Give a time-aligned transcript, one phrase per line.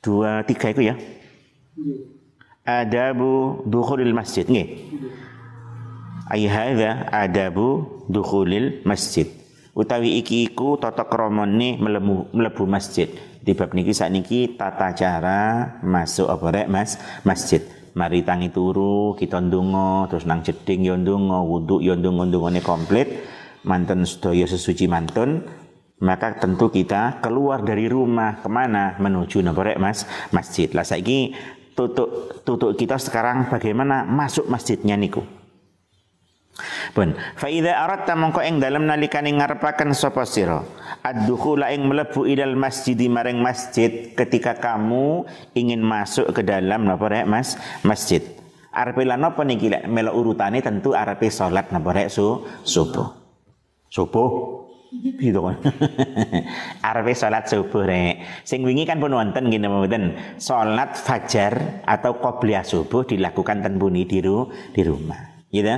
[0.00, 0.94] dua tiga itu ya?
[2.64, 4.44] Adabu dukhulil masjid.
[4.44, 4.68] Nggih.
[6.30, 9.26] Ay hadza adabu dukhulil masjid.
[9.70, 13.08] Utawi iki iku tata kramane mlebu mlebu masjid.
[13.40, 17.00] Di bab niki sakniki tata cara masuk apa rek Mas?
[17.24, 17.64] Masjid.
[17.96, 23.08] Mari tangi turu kita ndonga terus nang jeding yo ndonga wudu yo ndonga ndongane komplit.
[23.60, 25.44] Manten sedaya sesuci mantun
[26.00, 28.96] maka tentu kita keluar dari rumah ke mana?
[28.96, 30.08] Menuju nabarek mas.
[30.32, 30.72] Masjid.
[30.72, 31.36] Lah saiki
[31.76, 35.20] tutuk tutuk kita sekarang bagaimana masuk masjidnya niku?
[36.92, 40.60] Pun, fa idza aradta mongko ing dalem nalikane ngarepaken sapa sira
[41.00, 45.24] ad-dukhula ing mlebu ilal masjid maring masjid ketika kamu
[45.56, 47.56] ingin masuk ke dalam napa rek Mas.
[47.80, 48.20] Masjid.
[48.70, 49.72] Arepe lan napa niki?
[50.12, 53.08] Urutane tentu arepe salat napa rek su subuh.
[53.88, 54.59] Subuh
[54.92, 55.56] gitu kan.
[56.88, 58.42] Arep salat subuh rek.
[58.42, 60.04] Sing wingi kan pun wonten ngene mboten.
[60.36, 65.46] Salat fajar atau qobliyah subuh dilakukan ten buni di, ru, di rumah.
[65.50, 65.70] Gitu.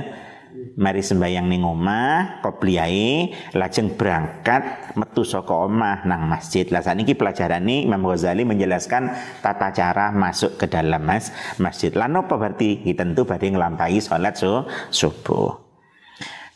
[0.53, 6.69] Mari sembahyang ning omah, qobliyahe lajeng berangkat metu saka omah nang masjid.
[6.69, 9.09] Lah saniki pelajarane Imam Ghazali menjelaskan
[9.41, 11.89] tata cara masuk ke dalam mas masjid.
[11.97, 12.85] Lah napa berarti?
[12.93, 15.62] Tentu badhe nglampahi salat so, subuh.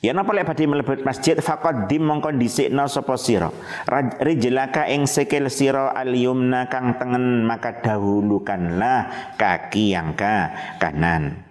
[0.08, 3.52] Ya napa lek badhe mlebet masjid faqaddim mongko dhisikna sapa sira.
[4.23, 10.47] Rijlaka ing sikil sira al yumna kang tengen maka dahulukanlah kaki yang ke
[10.80, 11.44] kanan.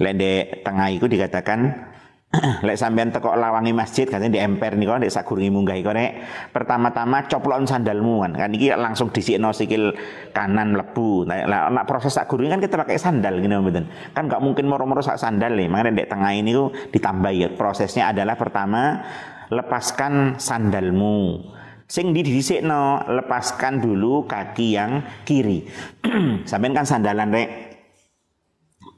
[0.00, 0.16] Lek
[0.64, 1.89] tengah itu dikatakan
[2.66, 6.22] lek sampean teko lawangi masjid katanya di emper nih kok sakurungi munggah iku nek
[6.54, 8.32] pertama-tama coplon sandalmu kan.
[8.38, 9.90] Kan iki langsung disikno sikil
[10.30, 14.14] kanan lebu nah, nah proses sakurungi kan kita pakai sandal gini mboten?
[14.14, 18.14] Kan nggak mungkin moro-moro sak sandal nih makanya di tengah ini tuh ditambah ya prosesnya
[18.14, 19.02] adalah pertama
[19.50, 21.50] lepaskan sandalmu.
[21.90, 22.22] Sing di
[22.62, 25.66] no lepaskan dulu kaki yang kiri.
[26.46, 27.50] Sampean kan sandalan rek.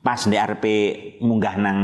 [0.04, 0.64] Pas di RP
[1.24, 1.78] munggah nang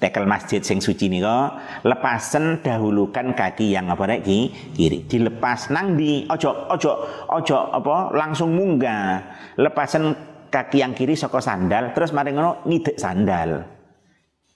[0.00, 5.04] tekel masjid sing suci nika lepasen dahulukan kaki yang apa rek kiri.
[5.04, 6.92] Dilepas nang di ojo ojo
[7.28, 9.20] ojo apa langsung munggah.
[9.60, 10.16] Lepasen
[10.48, 12.64] kaki yang kiri saka sandal terus mari ngono
[12.96, 13.78] sandal.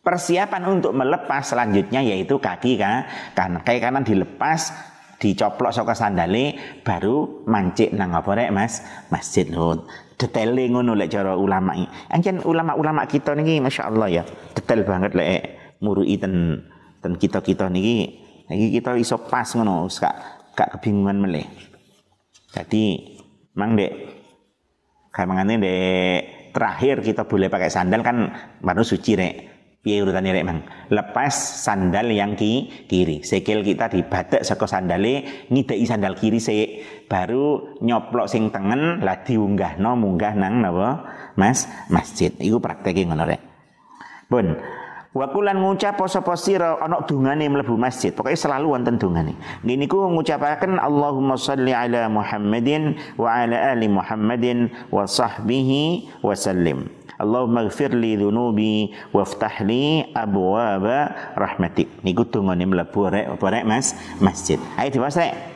[0.04, 3.04] Persiapan untuk melepas selanjutnya yaitu kaki kan
[3.37, 4.72] kaki kanan dilepas
[5.21, 8.84] dicoplok saka sandale baru mancik nang apa Mas?
[9.09, 11.86] Masjid lho detail ngono lek cara ulama iki.
[12.10, 14.22] Anjen ulama-ulama kita niki masyaallah ya,
[14.54, 15.41] detail banget lek
[15.82, 16.64] murui ten
[17.02, 18.22] ten kita-kita niki.
[18.44, 20.14] Iki kita iso pas ngono, gak
[20.53, 21.47] gak kebingungan meleh.
[22.53, 23.14] Jadi
[23.54, 23.92] mang dek
[25.14, 26.20] kayak mangane dek
[26.54, 28.30] terakhir kita boleh pakai sandal kan
[28.62, 29.34] baru suci rek
[29.84, 30.65] piye urutane rek mang?
[30.89, 33.21] Lepas sandal yang ki kiri.
[33.21, 36.69] Sikil kita dibatek saka sandale ngideki sandal kiri sik.
[37.05, 41.05] Baru nyoplok sing tengen lah diunggahno munggah nang napa?
[41.37, 42.33] Mas masjid.
[42.41, 43.41] Iku prakteke ngono rek.
[44.25, 44.56] Pun
[45.14, 48.10] Wakulan ngucap sapa sira ana dungane mlebu masjid.
[48.10, 49.38] Pokoke selalu wonten dungane.
[49.62, 56.91] Ngene niku ngucapaken Allahumma shalli ala Muhammadin wa ala ali Muhammadin wa sahbihi wa sallim.
[57.14, 61.86] Allahumma ighfir li dhunubi waftah li abwaba rahmatik.
[62.03, 64.58] Niku dungane mlebu rek rek Mas masjid.
[64.74, 65.53] Ayo diwasa rek.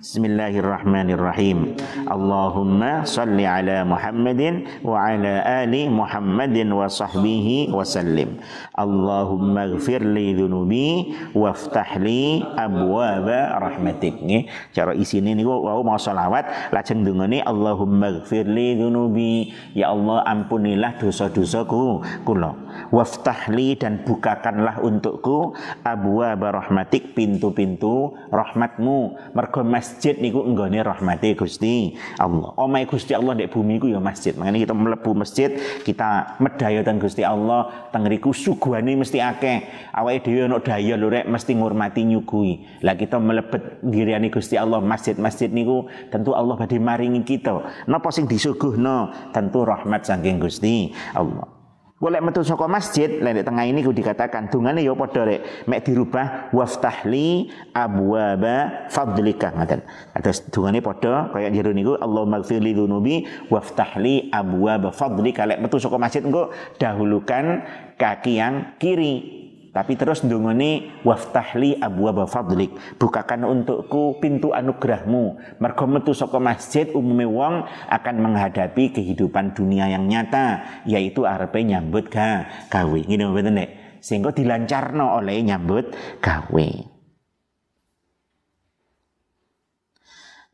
[0.00, 1.76] Bismillahirrahmanirrahim.
[2.08, 8.40] Allahumma salli ala Muhammadin wa ala ali Muhammadin wa sahbihi wa sallim.
[8.72, 14.24] Allahumma ighfir li dhunubi waftah li abwaba rahmatik.
[14.24, 19.52] Nggih, cara isine niku wau mau selawat lajeng dungane Allahumma ighfir li dhunubi.
[19.76, 22.56] Ya Allah ampunilah dosa-dosaku kula.
[22.88, 25.52] Waftah li dan bukakanlah untukku
[25.84, 29.28] abwaba rahmatik pintu-pintu rahmatmu.
[29.36, 29.60] Mergo
[29.90, 32.54] masjid niku enggone rahmati Gusti Allah.
[32.54, 34.30] Omahe Gusti Allah di bumi ku ya masjid.
[34.38, 35.50] Makanya kita melebu masjid,
[35.82, 39.90] kita medayatan Gusti Allah, tengriku suguhane mesti akeh.
[39.90, 42.62] Awake dhewe ono daya lho rek mesti ngurmati nyugui.
[42.86, 47.84] Lah kita melebet diriani Gusti Allah, masjid-masjid niku tentu Allah badhe maringi kita.
[47.90, 49.10] Napa sing disuguhno?
[49.34, 51.59] Tentu rahmat saking Gusti Allah.
[52.00, 56.48] Golek metu saka masjid, lek tengah ini ku dikatakan dungane ya padha rek, mek dirubah
[56.48, 59.84] waftahli abwaba fadlika ngaten.
[60.16, 66.00] Atas dungane padha kaya jero niku Allahumma ighfirli dzunubi waftahli abwaba fadlika lek metu saka
[66.00, 66.48] masjid engko
[66.80, 67.68] dahulukan
[68.00, 69.39] kaki yang kiri
[69.70, 72.74] tapi terus ndongone waftahli abwaba fadlik.
[72.98, 75.38] Bukakan untukku pintu anugerahmu.
[75.62, 76.10] Mergo metu
[76.42, 82.98] masjid umume wong akan menghadapi kehidupan dunia yang nyata yaitu arepe nyambut ga gawe.
[83.06, 83.70] Ngene mboten nek?
[84.02, 86.68] Sehingga dilancarno oleh nyambut gawe.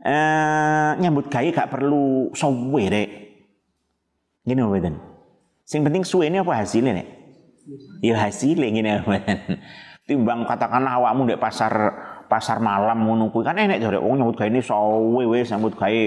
[0.07, 3.09] Eh nyambut gawe gak perlu suwe rek
[4.45, 4.95] ngene mboten.
[5.65, 7.26] Sing penting suwene apa hasilnya nek
[8.03, 8.93] Ya hasilnya ngene
[10.07, 11.75] Timbang katakanlah awakmu di pasar
[12.31, 16.03] pasar malam ngono kuwi kan enek jare wong nyambut gawe ini sawe wis nyambut gawe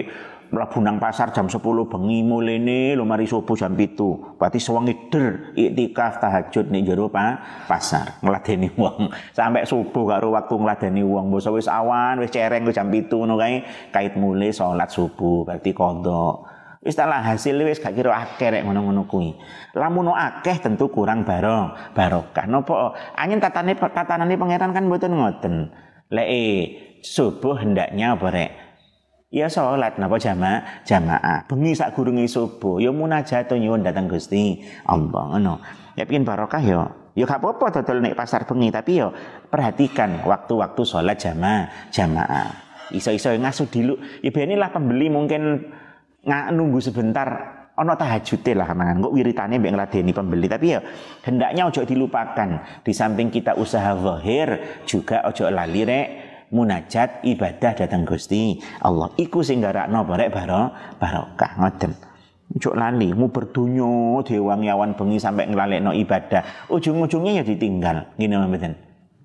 [0.49, 4.39] mlebu nang pasar jam 10 bengi mulene lho mari subuh jam 7.
[4.39, 7.37] Berarti sewengi der iktikaf tahajud ning jero pa,
[7.69, 9.13] pasar ngladeni wong.
[9.35, 11.29] Sampai subuh karo waktu ngladeni wong.
[11.29, 13.61] Mbok wis awan wis cereng wis jam 7 ngono kae
[13.93, 16.58] kait mulai salat subuh berarti kodok.
[16.79, 19.35] Wis lah hasil wis gak kira akeh rek ngono-ngono kuwi.
[19.75, 22.47] Lamun akeh tentu kurang barong, barokah.
[22.47, 25.55] Napa angin tatane tatanane pangeran kan mboten ngoten.
[26.07, 26.59] Lek eh,
[27.03, 28.51] subuh hendaknya apa rek?
[29.27, 31.51] Ya sholat napa jamaah jamaah.
[31.51, 35.59] Bengi sak gurunge subuh ya munajat nyuwun datang Gusti Allah ngono.
[35.99, 36.87] Ya pengin barokah ya.
[37.11, 39.11] Ya gak apa-apa dodol nek pasar bengi tapi ya
[39.51, 42.55] perhatikan waktu-waktu sholat jamaah jamaah.
[42.95, 43.99] Iso-iso ngasuh dulu.
[44.23, 45.75] Ya lah pembeli mungkin
[46.23, 47.29] nggak nunggu sebentar.
[47.79, 50.51] Ono tahajud lah mangan kok wiritane mbek ngladeni pembeli.
[50.51, 50.83] Tapi ya
[51.23, 52.83] hendaknya ojo dilupakan.
[52.83, 56.07] Di samping kita usaha zahir juga ojo lali rek.
[56.49, 59.13] Munajat ibadah datang Gusti Allah.
[59.15, 61.55] Iku sing garakno barek baro barokah.
[61.55, 61.91] Ngoten.
[62.49, 66.67] Ojo lali, mu berdunyo dewang yawan bengi sampai nglalekno ibadah.
[66.73, 68.17] Ujung-ujungnya ya ditinggal.
[68.17, 68.73] Gini mboten.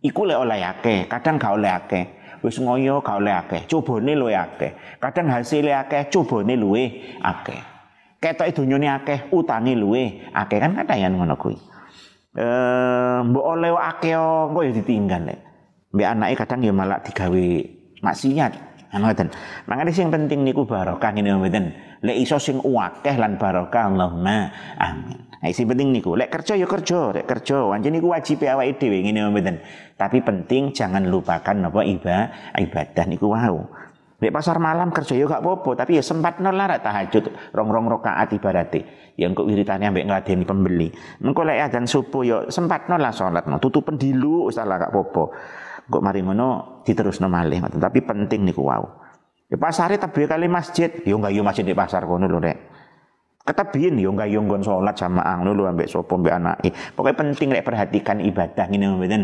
[0.05, 2.05] Iku lek oleh akeh, kadang gak oleh akeh
[2.45, 5.01] wis ngoyo oleh akeh, cobane luwe akeh.
[5.01, 7.61] Kadang hasilé akeh, cobane luwe akeh.
[8.21, 11.57] Ketoke donyane akeh, utange luwe akeh kan kadang ngono kuwi.
[12.37, 15.41] Eh mbok oleh akeh engko ya ditinggal lek.
[15.97, 17.45] Mbek anake kadang ya malah digawe
[18.05, 18.53] maksiat.
[18.95, 19.29] Ngoten.
[19.67, 21.75] Makanya sing penting niku barokah ngene mboten.
[22.05, 25.19] Lek iso sing akeh lan barokah Allahumma amin.
[25.45, 29.05] Nah, sing penting niku, lek kerja ya kerja, lek kerja, wancen niku wajib awake dhewe
[29.05, 29.61] ngene mboten.
[29.99, 33.69] Tapi penting jangan lupakan napa ibadah, ibadah niku wau.
[34.25, 39.05] Lek pasar malam kerja ya gak apa-apa, tapi ya sempat nolak tahajud rong-rong rakaat ibarate.
[39.15, 40.89] yang kok wiritane ambek ngladeni pembeli.
[41.23, 45.25] Engko lek adzan subuh ya sempat nolak salat, tutupen dilu wis lah gak apa-apa.
[45.85, 49.05] Kok mari ngono diterusno malih, tapi penting niku wau.
[49.53, 52.59] Ya pasare tebe kali masjid, yo enggak yo masjid di pasar kono lho rek.
[53.45, 56.71] Ketebiin yo enggak yo nggon salat jamaah ngono lho ambek sapa ambek anake.
[56.97, 59.23] Pokoke penting lek perhatikan ibadah ngene mboten.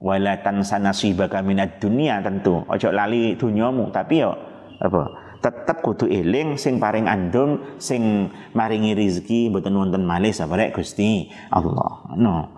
[0.00, 2.64] Wala tansa nasibaka minad dunia tentu.
[2.64, 4.32] Ojo lali dunyamu tapi yo
[4.80, 5.26] apa?
[5.46, 12.16] tetep kudu eling sing paring andum sing maringi rizki mboten wonten malih sabarek Gusti Allah.
[12.18, 12.50] No.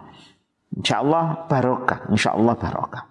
[0.72, 3.07] Insyaallah barokah, insyaallah barokah.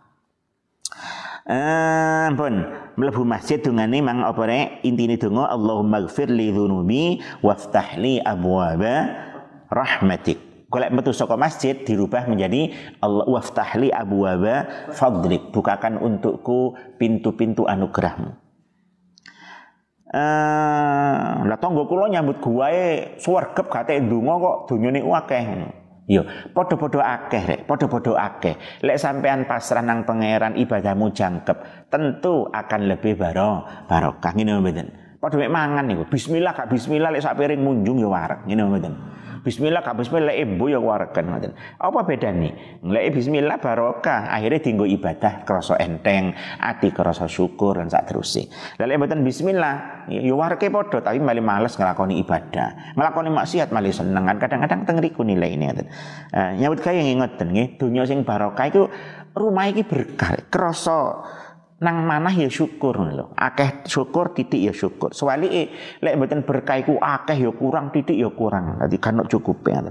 [1.47, 2.59] Eh, pun
[2.99, 9.15] mlebu masjid dungane mang apa rek intine donga Allahumma ighfir li dzunubi waftah li abwaba
[9.71, 10.67] rahmatik.
[10.67, 15.55] Kalau metu saka masjid dirubah menjadi Allah waftah li abwaba fadlik.
[15.55, 18.35] Bukakan untukku pintu-pintu anugerahmu.
[20.11, 25.47] Eh, lah tangga kula nyambut guwae swargep gate ndonga kok donyane akeh.
[26.07, 26.23] Yo,
[26.55, 28.55] podo-podo akeh rek, podo-podo akeh.
[28.79, 34.87] Lek sampean pasrah nang pangeran ibadahmu jangkep, tentu akan lebih baro barokah ngene mboten.
[35.19, 36.07] Podo mek mangan niku.
[36.07, 38.93] Bismillah gak bismillah lek sak piring munjung yo wareg ngene mboten.
[39.43, 41.53] Bismillah kak bismillah ibu ya warkan ngoten.
[41.77, 42.79] Apa bedane?
[42.85, 48.49] Lek bismillah barokah, akhirnya tinggo ibadah kerasa enteng, ati kerasa syukur dan sak terusé.
[48.79, 52.97] Lek mboten bismillah, ya warke padha tapi malah males nglakoni ibadah.
[52.97, 55.87] Nglakoni maksiat malah seneng kan kadang-kadang teng riku ini ngoten.
[56.33, 58.89] Uh, nyambut kaya ngoten nggih, dunya sing barokah iku
[59.37, 61.21] rumah iki berkah, kerasa
[61.77, 63.33] nang manah ya syukur lho.
[63.37, 65.13] Akeh syukur titik ya syukur.
[65.13, 65.69] Sewalike
[66.01, 68.81] lek mboten berkah iku akeh ya kurang titik ya kurang.
[68.81, 69.85] Dadi kan cukup ya.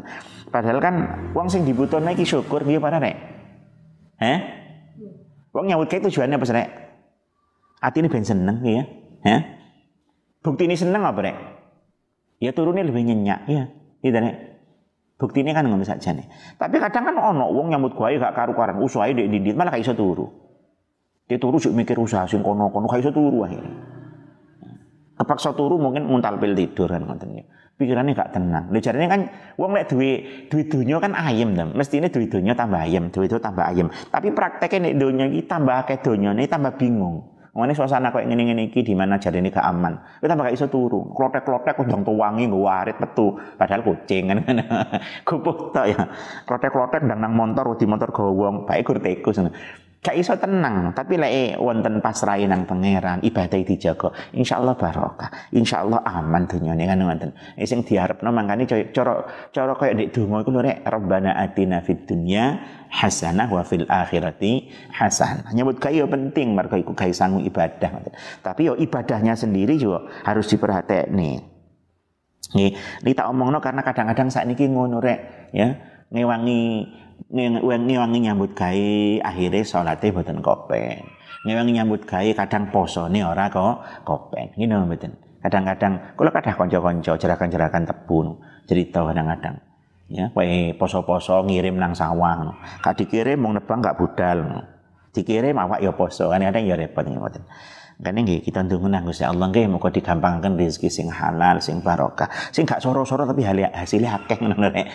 [0.50, 0.94] Padahal kan
[1.30, 3.14] wong sing dibutuhne iki syukur nggih para nek.
[4.18, 4.38] Heh?
[5.54, 6.68] Wong nyambut kae tujuannya apa sih nek?
[7.78, 8.82] Atine ben seneng ya.
[9.22, 9.40] Heh?
[10.42, 11.36] Bukti ini seneng apa nek?
[12.42, 13.70] Ya turunnya lebih nyenyak ya.
[14.02, 14.34] Gitu nek.
[15.16, 16.26] Bukti ini kan ngono saja nih.
[16.60, 19.96] Tapi kadang kan ono wong nyambut gawe gak karu-karuan, usahae ndek ndit malah gak iso
[19.96, 20.45] turu.
[21.26, 23.74] Dia turu juga mikir usaha sing kono-kono kayak turu akhirnya.
[25.18, 27.44] Kepaksa turu mungkin nguntal pil tidur kan ngoten ya.
[27.76, 28.64] pikirannya gak tenang.
[28.72, 29.20] Lho jarene kan
[29.60, 30.10] wong lek duwe
[30.48, 31.64] duwe donya kan ayem to.
[31.76, 33.92] Mestine duwe donya tambah ayem, duwe itu tambah ayem.
[34.08, 37.36] Tapi prakteknya nek donya iki tambah akeh donyane tambah bingung.
[37.56, 40.20] Ngene suasana kok ngene-ngene iki di mana jarene gak aman.
[40.20, 41.08] Tambah gak iso turu.
[41.16, 43.36] Klotek-klotek ndang tuwangi nggo warit metu.
[43.56, 44.38] Padahal kucing kan.
[45.28, 46.04] Kupuh ya.
[46.44, 49.40] Klotek-klotek ndang nang motor di motor gawa wong, bae gur tekus
[50.06, 56.46] gak iso tenang tapi lek wonten pasrahe nang pangeran ibadah dijaga insyaallah barokah insyaallah aman
[56.46, 57.30] dunyane kan wonten
[57.66, 62.62] sing diharapno mangkane cara cara kaya ndek donga iku lho rek rabbana atina fid dunya
[62.86, 65.50] hasanah wa fil akhirati hasanah.
[65.50, 67.90] Nyebut kaya penting mergo iku gawe sangu ibadah
[68.40, 71.56] tapi yo ibadahnya sendiri juga harus diperhatekne.
[72.54, 75.74] Nih, ini tak omongno karena kadang-kadang saat ini ngono rek, ya
[76.14, 76.62] ngewangi
[77.30, 81.02] ngewangi nyambut gawe akhirnya sholatnya boten kopen.
[81.46, 84.54] Ngewangi nyambut gawe kadang posone ora kok kopen.
[84.54, 85.12] Ngene mboten.
[85.42, 89.62] Kadang-kadang kula kadah kanca-kanca jerakan-jerakan tebu cerita kadang-kadang.
[90.06, 90.46] Ya kowe
[90.78, 94.66] poso-poso ngirim nang sawah gak dikirim mau nebang gak budal
[95.10, 96.30] dikirim awak ya poso.
[96.30, 97.42] Kadang-kadang ya repot ngoten
[97.96, 99.48] Karena nggih kita ndonga nang Gusti Allah.
[99.48, 104.68] Nggih muga digampangkan rezeki sing halal, sing barokah, sing gak soro-soro tapi hasilnya akeh ngono
[104.68, 104.86] rek.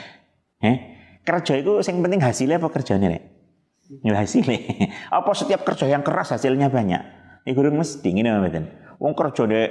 [0.62, 1.00] Eh?
[1.22, 3.24] Kerja itu yang penting hasilnya apa kerjanya nih?
[4.01, 4.58] Ya hasilnya.
[5.20, 7.01] Apa setiap kerja yang keras hasilnya banyak?
[7.44, 8.96] Ini gurung mesti ini mboten.
[9.04, 9.70] Wong kerja dek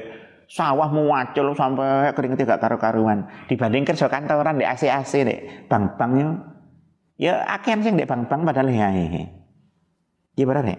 [0.51, 5.41] sawah muacul sampai kering tidak karu-karuan dibanding kerja kantoran di AC-AC dek
[5.73, 6.31] bang-bang yo.
[7.17, 8.89] Ya akhirnya sing dek bang-bang padahal ya.
[10.37, 10.79] Gimana nih?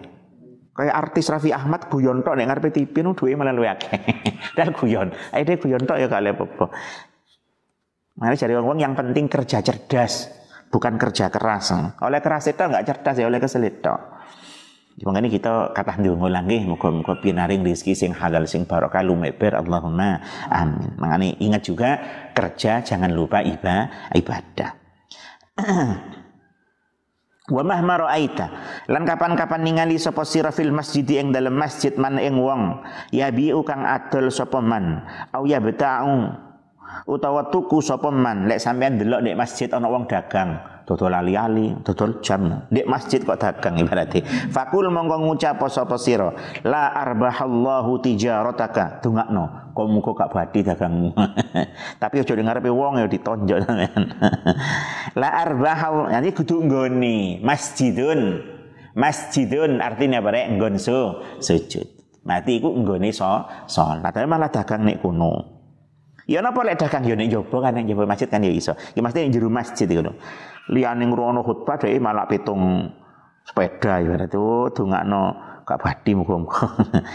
[0.72, 3.90] Kayak artis Raffi Ahmad guyon tok nek ngarepe TV nu duwe malah akeh.
[4.56, 5.12] Dan guyon.
[5.34, 6.66] Ae guyon tok ya gak apa-apa.
[8.16, 10.41] Mari cari wong yang penting kerja cerdas
[10.72, 11.76] bukan kerja keras.
[12.00, 14.00] Oleh keras itu nggak cerdas ya oleh keselit tok.
[15.00, 20.20] Makanya kita kata ndonga lagi muga-muga pinaring rezeki sing halal sing barokah lumeber Allahumma
[20.52, 21.00] amin.
[21.00, 21.90] Makanya ingat juga
[22.36, 24.70] kerja jangan lupa ibadah.
[27.52, 28.46] Wa mahma ra'aita
[28.86, 33.66] lan kapan-kapan ningali sapa sira fil masjid ing dalam masjid man ing wong ya biu
[33.66, 35.02] kang adol sapa man
[35.34, 36.30] au ya beta'u
[37.06, 42.18] utawa tuku sapa man lek sampean delok nek masjid ana wong dagang dodol ali-ali dodol
[42.20, 42.66] jam.
[42.68, 46.34] Nek masjid kok dagang ibarate fakul monggo ngucap sapa sira
[46.66, 49.02] la arbahallahu tijarataka.
[49.02, 51.10] Dongakno kok muga gak badi dagangmu?
[52.02, 54.02] Tapi aja ngarepe wong ya ditonjok sampean
[55.20, 58.52] la arbahal yani kudu nggone masjidun.
[58.92, 60.46] Masjidun artinya apa rek?
[60.52, 60.76] Nggon
[61.40, 61.86] sujud.
[62.28, 64.12] Mati iku nggone so salat.
[64.28, 65.51] Malah dagang nek kuno
[66.30, 68.78] Ya napa lek dagang yo nek njaba kan nek njaba masjid kan ya iso.
[68.94, 70.12] Ya mesti ning jero masjid iku lho.
[70.70, 72.94] Liyane ngrono khutbah dhek malah pitung
[73.42, 75.22] sepeda ibarat itu dongakno
[75.66, 76.66] gak badi muga-muga.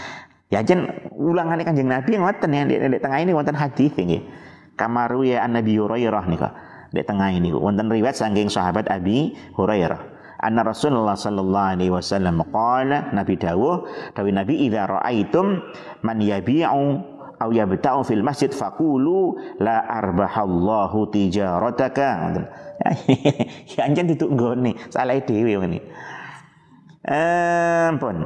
[0.52, 0.84] ya jen
[1.16, 4.22] ulangane Kanjeng Nabi ngoten ya di, tengah ini wonten hadis nggih.
[4.76, 6.48] Kamaru ya an Nabi Hurairah nika.
[6.92, 10.20] Di tengah ini wonten riwayat saking sahabat Abi Hurairah.
[10.38, 15.58] Anna Rasulullah sallallahu alaihi wasallam qala Nabi dawuh dawi Nabi idza ra'aitum
[16.06, 22.10] man yabi'u au yabta'u fil masjid faqulu la arbahallahu tijarataka.
[23.74, 25.82] Ya anjen duduk nggone salah dhewe ngene
[27.02, 28.22] ampun.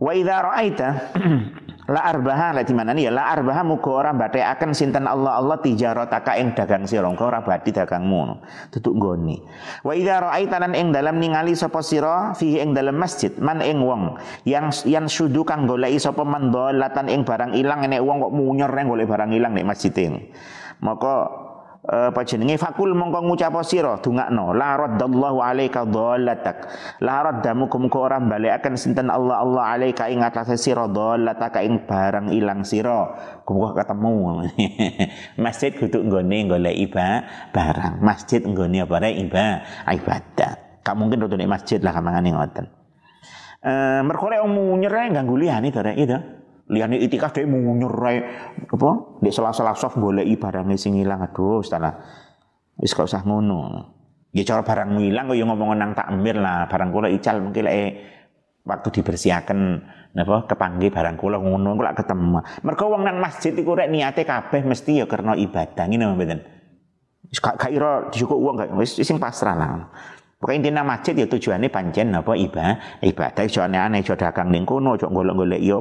[0.00, 0.88] Wa idza ra'aita
[1.90, 3.10] La arbaha la di mana ya?
[3.10, 7.10] La arbaha muga ora akan sinten Allah Allah tijarataka ing dagang sira.
[7.10, 8.38] Engko ora badi dagangmu
[8.70, 9.42] tutuk nggone.
[9.82, 13.82] Wa idza ra'aita lan ing dalam ningali sapa sira fihi ing dalam masjid man ing
[13.82, 14.14] wong
[14.46, 18.70] yang yang sudu kang goleki sapa man dolatan ing barang ilang nek wong kok munyer
[18.70, 19.90] golek barang ilang nek masjid
[20.80, 21.49] Maka
[21.90, 22.54] apa jenenge?
[22.54, 24.54] Fakul mongko ngucap sira dungakno.
[24.54, 26.70] La raddallahu alaika dhallatak
[27.02, 32.30] la raddamu muga ora balekaken sinten Allah Allah alaika ing atase sira dhallatak ing barang
[32.30, 33.10] ilang sira.
[33.50, 34.46] Muga ketemu.
[35.44, 37.98] Masjid kudu nggone golek iba barang.
[37.98, 39.14] Masjid nggone apa rek?
[39.18, 39.44] Iba
[39.90, 40.52] ibadah.
[40.80, 42.66] Gak mungkin rutune masjid lah kamangane ngoten.
[43.60, 46.39] Eh mergo rek munyer ganggu liyane to rek itu
[46.70, 48.22] liyane itikaf dhek mungur ae.
[48.70, 49.20] Apa?
[49.20, 51.20] Ndek sela-sela soft goleki barange sing ilang.
[51.26, 51.98] Aduh salah
[52.78, 53.92] wis gak usah ngono.
[54.30, 56.70] Ya cara barang ilang kok ya ngomong nang takmir lah.
[56.70, 57.90] Barang kula ical mungkin lek
[58.62, 59.82] waktu dibersihkan
[60.14, 62.38] napa kepanggih barang kula ngono kula ketemu.
[62.62, 65.84] Mergo wong nang masjid iku rek niate kabeh mesti ya karena ibadah.
[65.90, 66.40] Ngene mboten?
[67.26, 69.90] Wis gak gak ira dicukup wong gak wis sing pasrah lah.
[70.40, 73.44] Pokoknya intinya masjid ya tujuannya pancen apa ibadah, ibadah.
[73.44, 75.76] Iso aneh-aneh iso dagang ning kono, iso golek-golek ya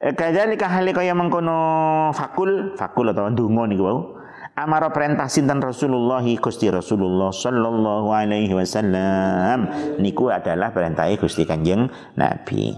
[0.00, 0.22] apa.
[0.28, 1.58] Eh, hale kaya mengkono
[2.12, 4.16] fakul, fakul atau ndonga niku.
[4.56, 9.68] Amara perintah sinten Rasulullah Gusti Rasulullah sallallahu alaihi wasallam
[10.00, 12.72] niku adalah perintah Gusti Kanjeng Nabi.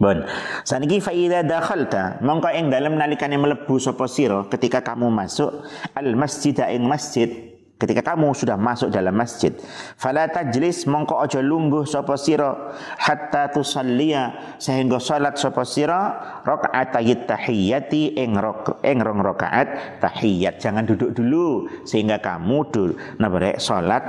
[0.00, 0.20] Bon.
[0.64, 6.16] Saniki fa idza dakhalta, mongko ing dalem nalikane mlebu sapa sira ketika kamu masuk al
[6.16, 7.49] masjid ing masjid
[7.80, 9.56] ketika kamu sudah masuk dalam masjid
[9.96, 16.00] fala tajlis mongko aja lungguh sapa sira hatta tusalliya sehingga salat sapa sira
[16.44, 16.92] rakaat
[17.24, 18.36] tahiyyati ing
[18.84, 24.04] ing rong rakaat tahiyat jangan duduk dulu sehingga kamu dul napa salat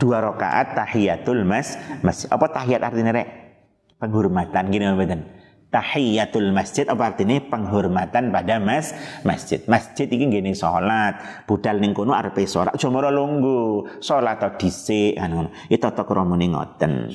[0.00, 3.28] dua rakaat tahiyatul mas mas apa tahiyat artinya rek?
[3.96, 5.24] Penghormatan gini mboten
[5.70, 8.94] tahiyatul masjid apa artinya penghormatan pada mas
[9.26, 9.60] masjid?
[9.66, 13.86] Masjid ini gini sholat budal ning kono arepe sholat mara lunggu.
[14.00, 17.10] Sholat atau dhisik anu itu tata kramane ngoten.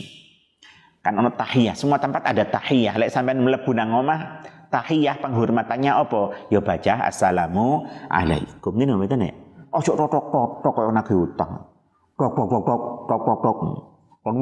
[1.01, 1.73] Kan ono tahiyah.
[1.73, 2.93] Semua tempat ada tahiyah.
[3.01, 6.49] Lek sampean mlebu nang omah tahiyah penghormatannya apa?
[6.53, 8.77] Ya baca assalamu alaikum.
[8.77, 9.33] Ini mboten nek
[9.71, 11.51] ojo tok tok tok kaya nagih utang
[12.19, 13.57] tok tok tok tok tok tok
[14.23, 14.35] tok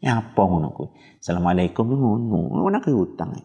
[0.00, 0.88] kon Nyapa ngono kuwi.
[1.20, 2.40] Assalamualaikum ngono.
[2.56, 3.36] Ngono ki utang.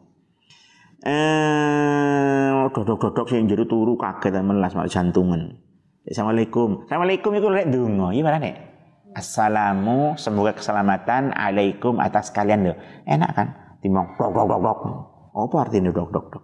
[1.06, 5.52] Eh, dodok-dodok sing jero turu kaget melas mak jantungan.
[6.08, 6.88] Assalamualaikum.
[6.88, 8.16] Assalamualaikum iku lek donga.
[8.16, 8.52] Iya marane.
[9.16, 12.74] Assalamu semoga keselamatan alaikum atas kalian lho.
[13.06, 13.48] Enak kan?
[13.84, 14.80] Timbang dok dok dok dok.
[15.36, 16.44] Apa artinya dok dok dok?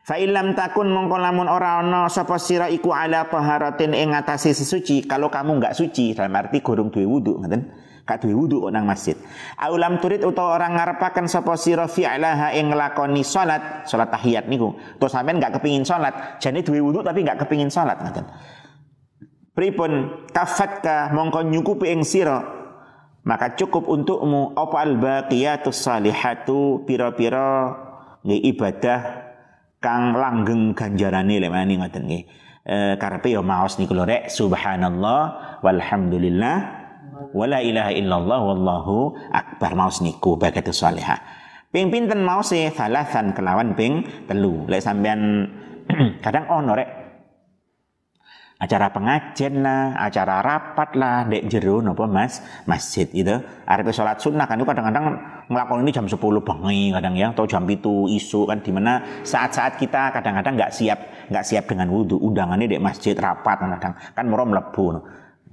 [0.00, 5.04] Fa illam takun mongko lamun ora ana sapa sira iku ala taharatin ing ngatasi sesuci
[5.04, 7.68] kalau kamu enggak suci dalam arti gurung duwe wudu ngoten
[8.10, 9.14] gak duwe wudu nang masjid.
[9.54, 14.74] Aulam turid utawa orang ngarepaken sapa sira fi'laha ing nglakoni salat, salat tahiyat niku.
[14.98, 18.26] Terus sampean gak kepingin salat, jane duwe wudu tapi gak kepingin salat ngoten.
[19.54, 22.58] Pripun kafatka mongko nyukupi ing sira
[23.20, 27.76] maka cukup untukmu apa al baqiyatus salihatu pira-pira
[28.24, 29.00] nggih ibadah
[29.76, 32.24] kang langgeng ganjarane lek ngoten nggih.
[32.60, 35.20] Eh karepe ya maos niku lho rek subhanallah
[35.60, 36.79] walhamdulillah
[37.32, 39.72] wala ilaha illallah wallahu akbar.
[39.78, 41.18] Maus niku bagatu salihah.
[41.70, 42.66] Ping pinten maus e?
[42.74, 44.66] Salasan kelawan ping telu.
[44.66, 45.46] Lek sampean
[46.24, 46.90] kadang ono rek.
[48.60, 52.44] Acara pengajian lah, acara rapat lah, dek jeru nopo mas?
[52.68, 53.40] Masjid gitu.
[53.64, 55.16] Arep sholat sunnah kan itu kadang-kadang
[55.48, 59.80] melakukan ini jam 10 bengi kadang ya, atau jam itu isu kan di mana saat-saat
[59.80, 60.98] kita kadang-kadang nggak siap
[61.32, 64.84] nggak siap dengan wudhu undangannya dek masjid rapat kadang kan moro melebu.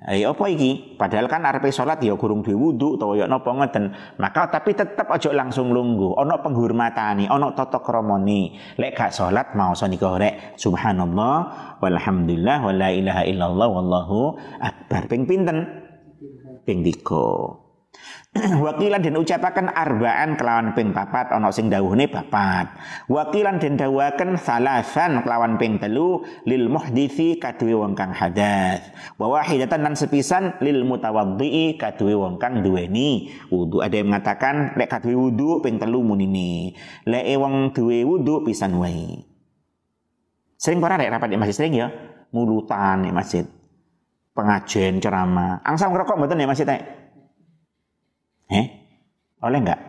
[0.07, 0.95] Ya apa iki?
[0.95, 3.91] Padahal kan arepe salat ya gurung wudu utawa ya napa ngeten.
[4.15, 6.15] Maka tapi tetep aja langsung lungguh.
[6.15, 8.55] Ana penghormatane, ana tata kramane.
[8.79, 11.35] Lek gak salat mau nika rek subhanallah
[11.83, 15.11] walhamdulillah wala ilaha illallah wallahu akbar.
[15.11, 15.67] Ping pinten?
[16.63, 17.66] Ping 3.
[18.65, 22.69] wakilan den ucapaken arbaan kelawan ping papat ana sing dawuhne papat.
[23.09, 28.83] Wakilan den dawuhaken salasan kelawan ping telu lil muhdisi kaduwe wong kang hadas.
[29.17, 33.33] Wa wahidatan lan sepisan lil mutawaddi kaduwe wong kang duweni.
[33.49, 38.77] Wudu ada yang mengatakan lek kaduwe wudu ping telu munine lek wong duwe wudu pisan
[38.77, 39.25] wae.
[40.57, 41.55] Sering para rek rapat di masjid?
[41.63, 41.87] Sering ya?
[42.33, 43.45] Mulutan di masjid.
[44.33, 45.61] Pengajian ceramah.
[45.65, 47.06] Angsal ngerokok mboten ya masjid teh
[48.51, 48.65] Eh?
[49.43, 49.81] Oleh enggak?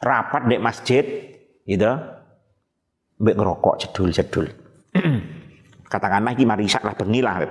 [0.00, 1.04] Rapat di masjid
[1.64, 1.92] gitu.
[3.20, 4.46] Mbek ngerokok cedul-cedul.
[5.92, 7.42] Katakanlah iki mari isak lah bengi lah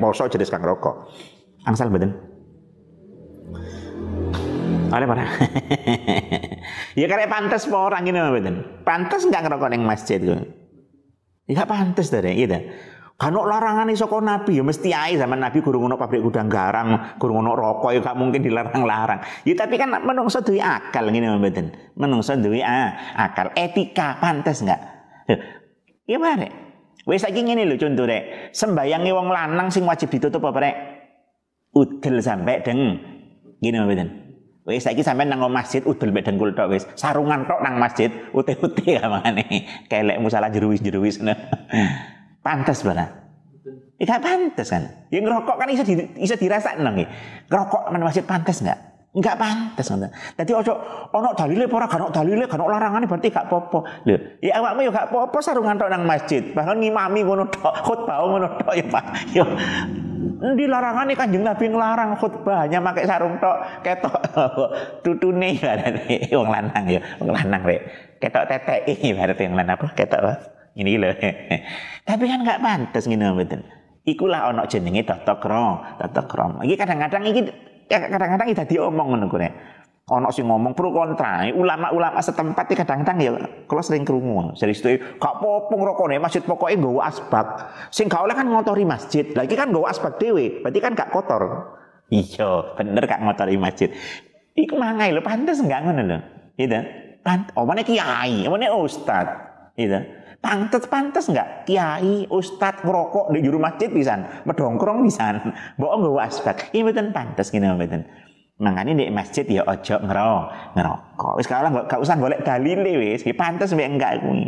[0.00, 1.12] poso jenis kang rokok.
[1.68, 2.16] Angsal mboten?
[4.88, 5.24] Oleh para.
[7.00, 8.56] ya karena pantas po orang ini mboten.
[8.88, 10.32] Pantas enggak ngerokok ning masjid ku.
[11.44, 12.56] Ya pantas dari gitu.
[13.18, 17.42] Kalau larangan saka Nabi ya mesti ae zaman Nabi gurung ono pabrik gudang garang, gurung
[17.42, 19.42] ono rokok ya gak mungkin dilarang-larang.
[19.42, 21.74] Ya tapi kan menungso duwe akal ngene mboten.
[21.98, 24.78] Menungso duwe ah, akal, etika pantas enggak?
[26.06, 26.48] Ya bare.
[27.10, 28.54] Wis saiki ngene lho contoh rek.
[28.54, 30.76] Sembayange wong lanang sing wajib ditutup apa rek?
[31.74, 33.02] Udel sampai deng.
[33.58, 34.08] Gini mboten.
[34.62, 36.86] Wis saiki sampean nang masjid udel mek dengkul tok wis.
[36.94, 39.42] Sarungan tok nang masjid, ute-ute kamane.
[39.90, 41.18] Kelek musalah jeruwis-jeruwis.
[42.48, 43.04] Pantas bala.
[44.00, 44.88] Iya pantas kan.
[45.12, 48.78] Yang ngerokok kan bisa di, bisa dirasa nang Ngerokok mana masih pantas enggak?
[49.12, 50.08] Enggak pantas ngono.
[50.32, 50.72] Dadi ojo
[51.12, 53.84] ono dalile ora gak ono dalile gak ono larangane berarti gak popo.
[54.08, 56.40] Lho, ya awakmu yo gak popo sarungan tok nang masjid.
[56.56, 59.04] Bahkan ngimami ngono tok, khutbah ngono tok ya Pak.
[59.36, 59.44] Yo
[60.38, 64.14] di larangan kanjeng Nabi ngelarang khutbahnya pakai sarung tok ketok
[65.04, 67.82] tutune berarti wong lanang ya wong lanang rek
[68.22, 71.10] ketok teteki berarti wong lanang apa ketok apa ini loh.
[72.08, 73.60] Tapi kan nggak pantas gini betul.
[74.08, 75.84] Ikulah ono jenenge tata krom.
[76.64, 77.42] Iki kadang-kadang iki
[77.90, 79.50] kadang-kadang iki dadi omong ngono kuwi.
[80.08, 81.44] Ono ngomong pro kontra.
[81.52, 83.30] Ulama-ulama setempat iki kadang-kadang ya
[83.68, 84.56] kalau sering krungu.
[84.56, 87.46] Serius itu gak apa-apa ngrokone masjid pokoknya nggawa asbak.
[87.92, 89.28] Sing oleh kan ngotori masjid.
[89.36, 91.76] Lagi kan nggawa asbak dhewe, berarti kan gak kotor.
[92.08, 93.92] Iya, bener gak ngotori masjid.
[94.56, 96.18] Iku mangai lho, pantes enggak ngono lho.
[96.56, 96.80] Gitu.
[97.20, 99.28] Pant omane kiai, omane ustad.
[99.76, 100.00] Gitu.
[100.38, 105.50] Pantes pantes enggak kiai, ustad ngerokok di juru masjid pisan, medongkrong pisan.
[105.74, 106.70] Mbok nggawa asbak.
[106.70, 108.02] Ini mboten pantes ngene mboten.
[108.58, 111.32] Mangane di masjid ya ojo ngerok, ngerokok.
[111.42, 114.46] Wis kalau enggak gak usah dalil wis, ki pantes mek enggak kuwi.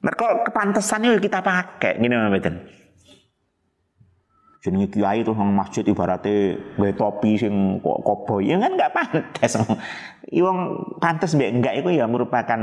[0.00, 2.79] Mereka kepantesan itu kita pakai, gini mboten
[4.60, 8.52] jenenge kiai terus nang masjid ibaratnya gawe topi sing kok koboi.
[8.52, 9.52] Ya kan enggak pantas
[10.44, 10.58] wong
[11.00, 12.60] pantas mbek enggak itu ya merupakan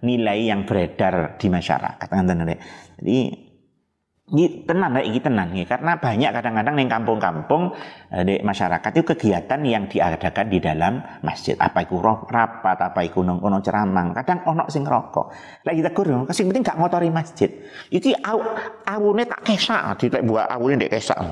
[0.00, 2.06] nilai yang beredar di masyarakat.
[2.06, 2.54] Ngoten
[3.02, 3.18] jadi
[4.62, 5.66] tenan ini tenan ya.
[5.66, 7.62] karena banyak kadang-kadang di kampung-kampung
[8.14, 11.58] eh, di masyarakat itu kegiatan yang diadakan di dalam masjid.
[11.58, 15.34] Apa itu rapat apa itu ono ono ceramah kadang ono sing rokok
[15.66, 17.50] lagi kita kurang kasih penting gak ngotori masjid.
[17.90, 18.38] Itu aw,
[18.86, 21.18] awune tak kesak tidak buat awune dek kesak.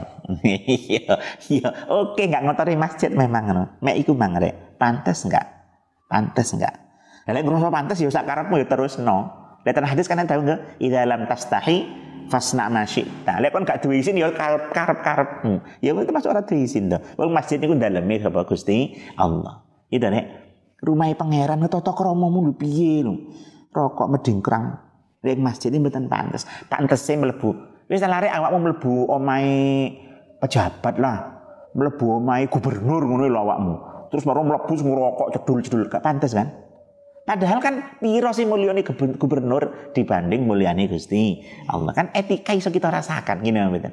[0.68, 1.16] Iya
[1.48, 1.68] iya.
[1.88, 3.64] Oke gak ngotori masjid memang no.
[3.80, 4.76] mek iku mang rek.
[4.78, 5.46] Pantas enggak
[6.08, 6.74] pantas enggak
[7.28, 10.80] lek ngrasa pantas ya sak karepmu ya terus no Lihat hadis kan tahu enggak?
[10.80, 13.40] Di dalam tastahi fasna masyita.
[13.40, 15.82] Lek kon gak duwe izin ya karep-karepmu.
[15.82, 17.00] Ya itu masuk ora duwe izin to.
[17.16, 19.64] Wong masjid niku daleme sapa Gusti Allah.
[19.88, 20.24] Itu nek
[20.84, 23.16] rumah pangeran tata kramamu lho piye lho.
[23.72, 24.76] Rokok medingkrang.
[25.24, 26.46] Lek masjid ini mboten pantes.
[26.68, 27.50] Pantese mlebu.
[27.88, 29.90] Wis lare awakmu mlebu omahe
[30.38, 31.18] pejabat lah.
[31.72, 33.74] Mlebu omahe gubernur ngono lho awakmu.
[34.12, 36.67] Terus baru mlebu ngrokok cedul-cedul gak pantes kan?
[37.28, 38.80] Padahal kan piro sih mulyani
[39.20, 41.92] gubernur dibanding mulyani Gusti Allah.
[41.92, 43.92] Kan etika iso kita rasakan gini mboten.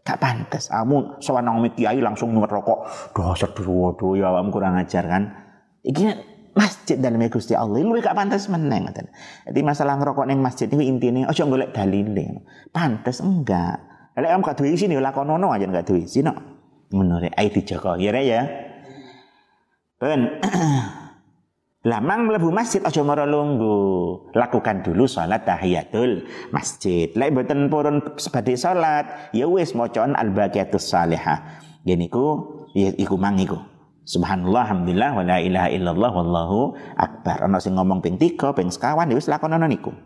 [0.00, 0.72] Gak pantas.
[0.72, 3.12] Kamu sewenang kiai langsung ngerokok.
[3.12, 5.28] Dasar waduh ya awakmu kurang ajar kan.
[5.84, 6.08] Iki
[6.56, 9.12] masjid dalam Gusti Allah lu gak pantas meneng ngoten.
[9.44, 12.48] Jadi masalah ngerokok neng masjid itu intinya ojo golek dalile.
[12.72, 13.76] Pantas enggak.
[14.16, 16.32] Lek kamu gak duwe sini lakonono aja gak duwe sini.
[16.96, 18.40] Menurut ai dijaga ya ya.
[20.00, 20.40] Ben
[21.80, 24.28] Lamang mlebu masjid aja mara lunggu.
[24.36, 27.08] Lakukan dulu salat tahiyatul masjid.
[27.16, 31.40] Lek mboten purun sebagai salat, ya wis macaan al-baqiyatus salihah.
[31.80, 32.44] Gini ku
[32.76, 33.56] ya iku mang iku.
[34.04, 36.58] Subhanallah, alhamdulillah, wa la ilaha illallah, wallahu
[37.00, 37.48] akbar.
[37.48, 39.96] Ana sing ngomong ping 3, ping sekawan, ya wis lakonono niku.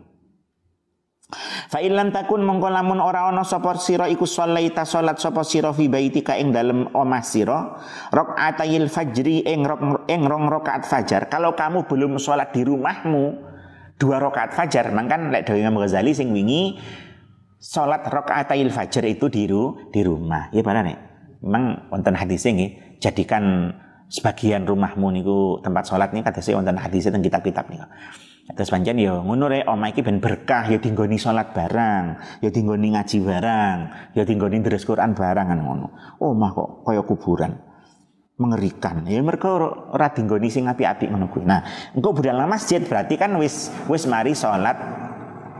[1.25, 1.81] Fa
[2.13, 6.53] takun mongko lamun ora ana sapa sira iku sholaita salat sapa sira fi baitika ing
[6.53, 7.81] dalem omah sira
[8.13, 11.25] rakaatayil fajri ing rok ing rong rakaat fajar.
[11.25, 13.41] Kalau kamu belum salat di rumahmu
[13.97, 16.77] dua rakaat fajar, mangkan lek dawuh Imam Ghazali sing wingi
[17.57, 19.49] salat rakaatayil fajar itu di
[19.89, 20.53] di rumah.
[20.53, 21.01] Ya para nek.
[21.41, 23.73] Memang wonten hadis nggih, jadikan
[24.13, 27.89] sebagian rumahmu niku tempat salat kata saya wonten hadis teng kitab-kitab niku.
[28.45, 32.05] Terus pancen ya ngono rek omah iki ben berkah ya dinggoni salat barang,
[32.45, 33.77] ya dinggoni ngaji barang,
[34.13, 35.87] ya dinggoni deres Quran barang kan ngono.
[36.21, 37.57] Omah kok kaya kuburan.
[38.37, 39.01] Mengerikan.
[39.09, 39.49] Ya mereka
[39.95, 41.49] ora dinggoni sing apik-apik ngono kuwi.
[41.49, 41.65] Nah,
[41.97, 44.77] engko budal masjid berarti kan wis wis mari salat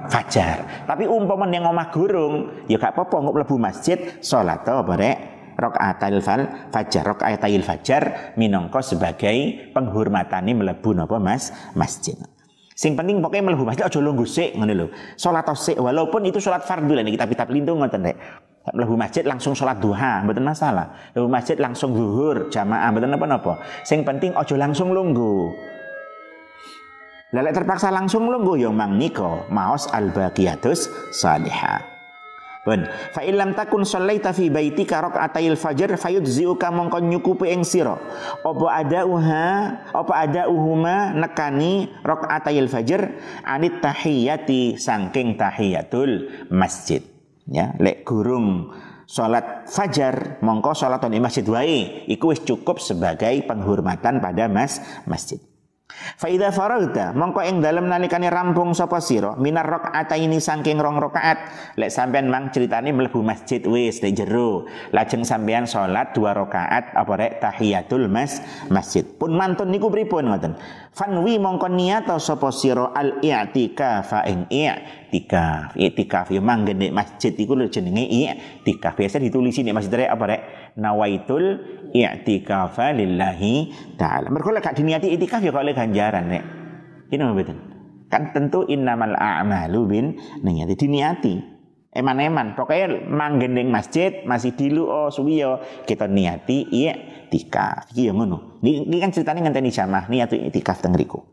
[0.06, 0.86] fajar.
[0.86, 5.18] Tapi umpama yang omah gurung, ya gak apa-apa engko mlebu masjid salat apa rek?
[5.56, 8.04] Rokaatil fal fajar, rokaatil fajar
[8.36, 12.20] minangka sebagai penghormatane mlebu napa Mas masjid.
[12.76, 14.88] Sing penting pokoknya mlebu masjid aja lungguh sik ngene lho.
[15.16, 18.20] Salat sik walaupun itu salat fardu lah kita kitab lindung ngoten rek.
[18.76, 20.92] Mlebu masjid langsung salat duha, mboten masalah.
[21.16, 23.64] Mlebu masjid langsung zuhur jamaah, mboten napa-napa.
[23.88, 25.56] Sing penting aja langsung lungguh.
[27.32, 31.95] Lelek terpaksa langsung lungguh yang mang niko maos al baqiyatus salihah.
[32.66, 32.82] Pun
[33.14, 37.94] fa illam takun sallaita fi baitika raka'atail fajr fayudziuka mongko nyukupi ing sira.
[38.42, 39.46] Apa ada uha
[39.94, 47.06] apa ada uhuma nekani raka'atail fajr anit tahiyati saking tahiyatul masjid.
[47.46, 48.74] Ya, lek gurung
[49.06, 55.38] salat fajar mongko salat di masjid wae iku wis cukup sebagai penghormatan pada mas masjid.
[55.94, 59.70] Faida faragta mongko ing dalem nalikane rampung sapa sira minar
[60.18, 61.38] ini saking rong rakaat.
[61.78, 64.66] Lek sampean mang critane mlebu masjid wis nek jero.
[64.90, 67.38] Lajeng sampean salat dua rakaat apa rek?
[67.38, 68.42] Tahiyatul mas
[68.74, 69.06] masjid.
[69.06, 70.58] Pun mantun niku pripun ngoten?
[70.90, 74.50] Fanwi mongko niat sapa sira al i'tikaf ing
[75.16, 80.10] i'tikaf i'tikaf yo manggen nek masjid iku lho jenenge i'tikaf biasa ditulisi nek masjid rek
[80.12, 80.42] apa rek
[80.76, 81.64] nawaitul
[81.96, 84.28] i'tikafa lillahi taala.
[84.28, 86.44] Mergo lek gak diniati itikaf ya kok oleh ganjaran nek.
[87.08, 87.58] Ini mboten.
[88.12, 90.06] Kan tentu innamal a'malu bin
[90.44, 91.36] niati diniati.
[91.96, 97.88] Eman-eman, pokoknya manggening masjid masih dilu oh suwi yo kita niati i'tikaf.
[97.96, 98.60] Iki yo ngono.
[98.60, 101.24] Ini kan ceritanya ngenteni jamaah niati i'tikaf teng riku.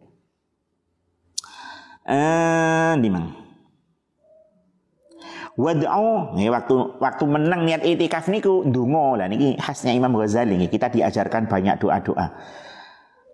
[2.07, 3.42] Eh, di mana?
[5.61, 6.33] Wad'u.
[6.33, 10.89] Nih waktu waktu menang niat itikaf niku ndonga lah niki khasnya Imam Ghazali nih kita
[10.89, 12.27] diajarkan banyak doa-doa.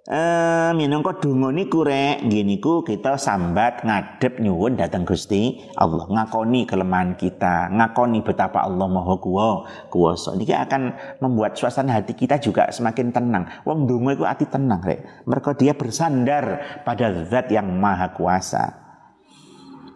[0.08, 6.08] Eh minangka donga niku rek nggih niku kita sambat ngadep nyuwun datang Gusti Allah.
[6.08, 10.34] Ngakoni kelemahan kita ngakoni betapa Allah Maha Kuwa kuwasa.
[10.34, 13.46] Niki akan membuat suasana hati kita juga semakin tenang.
[13.62, 15.28] Wong donga iku hati tenang rek.
[15.28, 18.64] Mereka dia bersandar pada zat yang maha kuasa.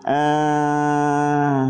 [0.07, 1.67] Eh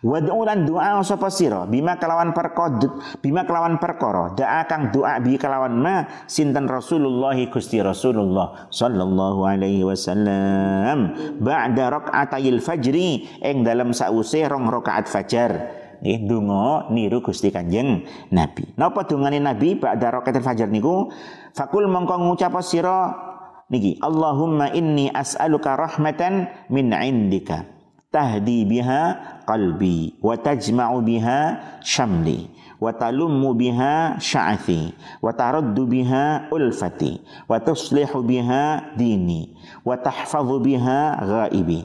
[0.00, 2.80] Wad'u lan doa sapa sira bima kelawan perkod
[3.20, 9.84] bima kelawan perkara doa kang doa bi kelawan ma sinten Rasulullah Gusti Rasulullah sallallahu alaihi
[9.84, 18.08] wasallam ba'da rakaatayil fajri ing dalam sause rong rakaat fajar nggih donga niru Gusti Kanjeng
[18.32, 18.72] Nabi.
[18.80, 21.12] Napa dongane Nabi ba'da rakaatil fajar niku?
[21.52, 23.12] Fakul mongko ngucap sira
[23.68, 27.68] niki Allahumma inni as'aluka rahmatan min indika
[28.10, 29.02] tahdi biha
[29.50, 31.40] qalbi wa tajma'u biha
[31.82, 32.46] syamli
[32.78, 37.18] wa talummu biha sya'athi wa taraddu biha ulfati
[37.50, 41.82] wa tuslihu biha dini wa tahfadhu biha ghaibi.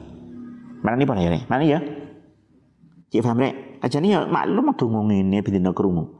[0.86, 1.82] Mana ni ya mana ya?
[3.10, 3.82] Cik faham rek?
[3.82, 6.14] Aja ni ya maklum dongo ngene bidina krungu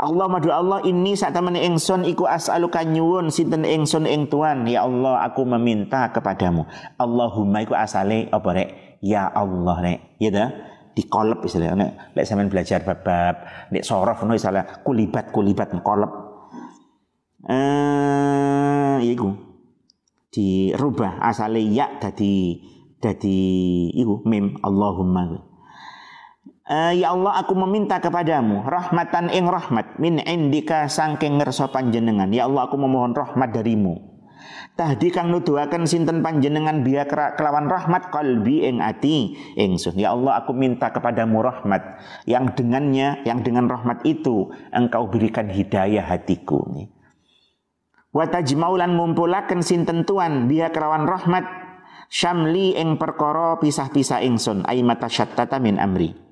[0.00, 4.64] Allah madu Allah ini saat teman engson iku as'aluka nyuwun sinten engson eng tuan.
[4.64, 6.64] Ya Allah aku meminta kepadamu.
[6.96, 9.98] Allahumma iku asale apa rek ya Allah nek.
[10.20, 10.48] Ya dah
[10.94, 11.92] dikolep istilahnya nek.
[12.14, 16.12] Lek sampean belajar bab-bab nek sorof no istilah kulibat kulibat kolep
[17.48, 19.32] eh iku.
[20.30, 22.60] Dirubah asale ya dadi
[23.00, 23.40] dadi
[23.96, 24.60] iku mim.
[24.62, 25.50] Allahumma.
[26.70, 32.30] Uh, ya Allah aku meminta kepadamu rahmatan ing rahmat min indika sangking ngerso panjenengan.
[32.30, 34.09] Ya Allah aku memohon rahmat darimu
[34.80, 37.04] tahdi kang nuduhaken sinten panjenengan biya
[37.36, 39.36] kelawan rahmat kalbi ing ati?
[39.60, 42.00] Ingsun ya Allah aku minta kepadamu rahmat.
[42.24, 46.64] Yang dengannya yang dengan rahmat itu engkau berikan hidayah hatiku.
[48.16, 51.44] Wa tajmaulan ngumpulaken sinten tuan biya kelawan rahmat
[52.08, 56.29] syamli ing perkara pisah-pisah ingsun ay mata syattata min amri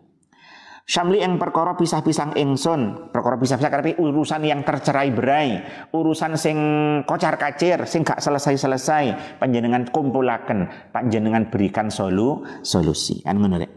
[0.88, 5.60] Syamli yang perkara pisah-pisah ingsun, perkara pisah-pisah tapi urusan yang tercerai berai,
[5.92, 6.56] urusan sing
[7.04, 13.20] kocar kacir, sing gak selesai-selesai, panjenengan kumpulaken, panjenengan berikan solu solusi.
[13.20, 13.72] Kan ngono rek.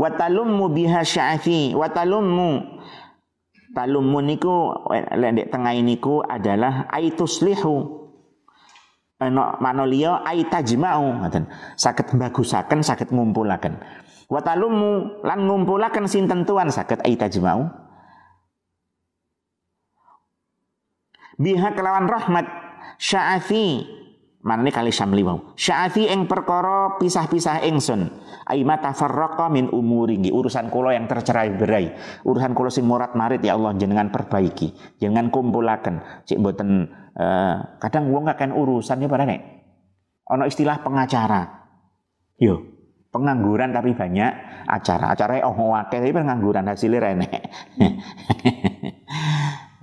[0.00, 2.80] Wa talummu biha sya'fi, wa talummu
[3.76, 4.72] talummu niku
[5.12, 8.00] lendek tengah niku adalah aituslihu
[9.20, 11.44] Eno manolio aitajma'u ngoten.
[11.76, 13.76] Saged bagusaken, saged ngumpulaken.
[14.30, 17.66] Watalumu lan ngumpulaken sinten tuan saged aita jemau.
[21.34, 22.46] Biha kelawan rahmat
[23.00, 23.98] sya'afi
[24.40, 28.06] mana kali syamli mau sya'afi ing perkara pisah-pisah ingsun.
[28.46, 28.94] Ai mata
[29.50, 30.14] min umuri.
[30.30, 31.90] Urusan kula yang tercerai berai.
[32.22, 34.98] Urusan kula sing morat marit ya Allah jenengan perbaiki.
[35.02, 36.22] Jenengan kumpulaken.
[36.22, 36.86] Cik mboten
[37.18, 39.42] uh, kadang wong akan urusan ya pada nek.
[40.30, 41.66] Ana istilah pengacara.
[42.38, 42.79] Yo
[43.10, 44.32] pengangguran tapi banyak
[44.66, 45.14] acara.
[45.14, 47.28] Acara oh wakil tapi pengangguran hasilnya rene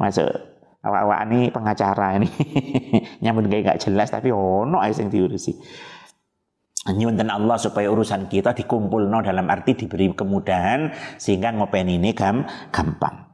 [0.02, 0.32] masuk.
[0.88, 2.30] Awak-awak ini pengacara ini.
[3.24, 5.60] Nyambut kayak gak jelas tapi ono aja yang diurusi.
[6.88, 12.48] Nyunten Allah supaya urusan kita dikumpul no dalam arti diberi kemudahan sehingga ngopen ini gam,
[12.72, 13.28] gampang.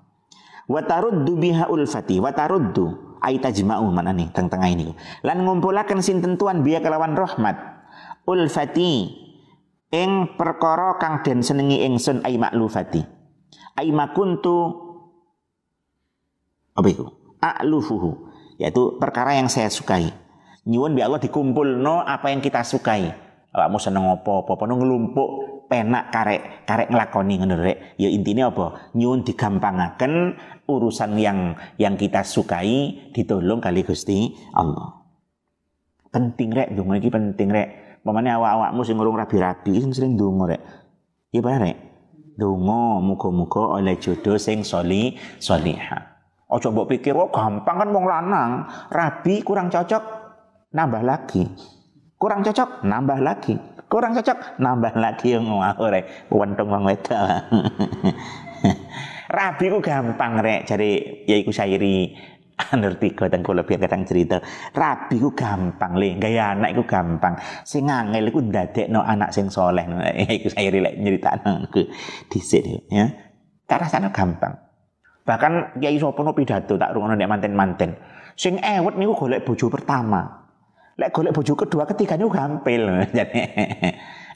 [0.65, 4.89] Wataruddu biha ulfati wataruddu aitajma'u mana nih teng tengah ini.
[5.21, 7.85] Lan ngumpulakan sinten tuan biya kelawan rahmat.
[8.25, 9.22] Ulfati
[9.93, 13.05] ing perkara kang den senengi ingsun ai maklufati.
[13.77, 14.81] Ai makuntu
[16.73, 17.05] apa itu?
[17.37, 20.09] A'lufuhu yaitu perkara yang saya sukai.
[20.65, 23.13] Nyuwun bi Allah dikumpul no apa yang kita sukai.
[23.53, 24.41] Awakmu seneng apa?
[24.49, 25.29] Apa no ngelumpuk
[25.69, 27.77] penak karek karek ngelakoni ngono rek.
[28.01, 28.89] Ya intinya apa?
[28.97, 35.05] Nyuwun digampangaken urusan yang yang kita sukai ditolong kali Gusti Allah.
[36.09, 36.73] Penting rek.
[36.73, 40.61] Donga iki penting rek Pamane awak-awakmu sing ngurung rabi-rabi sing sering ndonga rek.
[41.31, 41.77] Iya bener rek.
[42.35, 46.11] Donga muga-muga oleh jodoh sing soli solihah.
[46.51, 48.51] Ojo mbok pikir oh gampang kan wong lanang,
[48.91, 50.03] rabi kurang cocok
[50.75, 51.47] nambah lagi.
[52.19, 53.55] Kurang cocok nambah lagi.
[53.87, 56.27] Kurang cocok nambah lagi yang ngawur rek.
[56.27, 57.23] Wentung wong wedok.
[59.37, 61.49] rabi ku gampang rek cari ya iku
[62.53, 64.37] Anur tiga dan biar kadang cerita.
[64.77, 66.21] Rabi ku gampang le.
[66.21, 67.33] Gaya anak ku gampang.
[67.65, 69.89] Sing angel ku dadek no anak sing soleh.
[70.37, 71.33] Iku saya rilek cerita
[71.73, 71.89] ke
[72.29, 73.09] dhisik ya.
[73.65, 74.53] Cara sana gampang.
[75.25, 77.97] Bahkan kiai sapa no pidato tak rungono nek manten-manten.
[78.37, 80.21] Sing ewet niku golek bojo pertama.
[80.93, 83.01] Lek golek bojo kedua ketiga niku gampil.
[83.17, 83.41] Jadi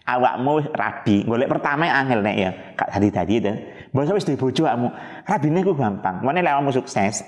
[0.10, 2.51] awakmu rabi golek pertama angel nek ya.
[2.73, 3.53] Kak tadi tadi itu
[3.93, 4.89] bos wis duwe bojo awakmu.
[5.21, 6.25] Rabine ku gampang.
[6.25, 7.21] Mana lek awakmu sukses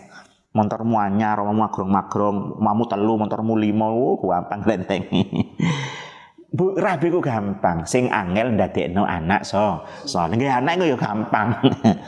[0.49, 5.05] Montormu anyar, omamu magrong-magrong, omamu telu, montormu lima, oh, gampang lenteng.
[6.57, 9.85] Bu, rabi ku gampang, sing angel ndadekno anak so.
[10.09, 11.53] So, nggih anak ku ya gampang.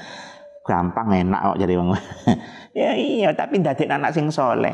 [0.68, 1.94] gampang enak kok jadi wong.
[2.82, 4.74] ya iya, tapi ndadekno anak sing soleh.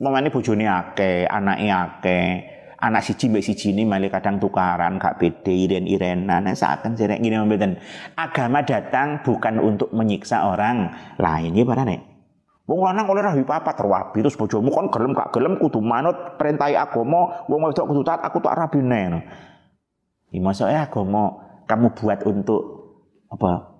[0.00, 2.28] Mamane bojone akeh, anake akeh.
[2.82, 6.48] Anak siji mbek siji ini malah kadang tukaran, gak beda iren-irenan.
[6.48, 7.78] Nah, seakan jerek gini mboten.
[8.18, 11.54] Agama datang bukan untuk menyiksa orang lain.
[11.54, 12.11] Ya pada nek.
[12.62, 16.78] Wong lanang oleh rabi papat terwabi terus bojomu kon gelem gak gelem kudu manut perintahi
[16.78, 19.00] agama, wong wedok kudu taat aku tak rabine.
[19.10, 19.20] No.
[20.30, 21.34] Di maksudnya agama
[21.66, 22.62] kamu buat untuk
[23.34, 23.74] apa?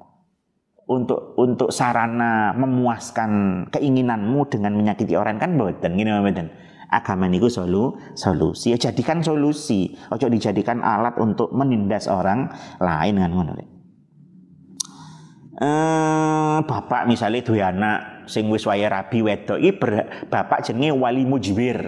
[0.90, 6.49] Untuk untuk sarana memuaskan keinginanmu dengan menyakiti orang kan boten ngene mboten.
[6.92, 8.75] Agama niku solu, solusi.
[8.75, 13.57] Ya jadikan solusi, ojo dijadikan alat untuk menindas orang lain kan ngono
[15.62, 19.79] eh, bapak misalnya duwe anak sing wis waya rabi wedok iki
[20.27, 21.79] bapak jenenge wali mujbir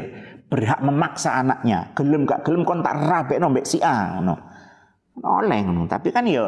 [0.47, 1.91] berhak memaksa anaknya.
[1.99, 4.35] Gelem gak gelem kon tak rabekno mbek si A ngono.
[5.23, 5.91] Oleh ngono.
[5.91, 6.47] Tapi kan ya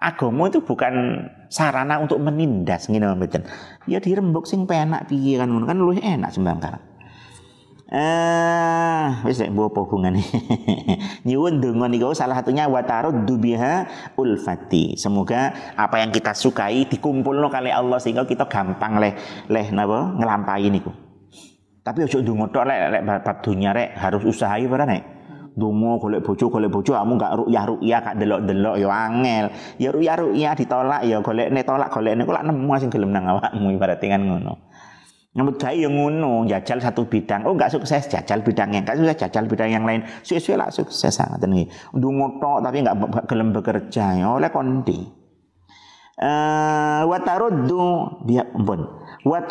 [0.00, 3.42] agama itu bukan sarana untuk menindas ngene mboten.
[3.90, 5.66] Ya dirembuk sing penak piye kan ngono.
[5.66, 6.89] Kan luwih enak sembangkar
[7.90, 10.22] Eh, wis nek apa hubungane.
[11.26, 14.94] Nyuwun donga niku salah satunya watarud dubiha ulfati.
[14.94, 19.18] Semoga apa yang kita sukai dikumpulno kali Allah sehingga kita gampang leh
[19.50, 20.94] leh napa nglampahi niku.
[21.82, 25.02] Tapi ojo ndonga tok lek lek bab dunya rek harus usahaи ora nek.
[25.58, 29.44] Donga golek bojo golek bojo kamu gak rukyah rukyah gak delok-delok ya angel.
[29.82, 33.26] Ya rukyah rukyah ditolak ya golek ne tolak golek ne kok nemu sing gelem nang
[33.34, 34.69] awakmu ibarat kan ngono.
[35.30, 37.46] Nyambut gawe yang ngono, jajal satu bidang.
[37.46, 40.02] Oh enggak sukses, jajal bidang yang enggak sukses, jajal bidang yang lain.
[40.26, 41.70] Suwe-suwe lah sukses sangat ini.
[41.94, 42.98] Ndungu tok tapi enggak
[43.30, 45.19] gelem bekerja ya oleh kondi
[46.20, 49.00] uh, wa taruddu biya ampun.
[49.20, 49.44] Wa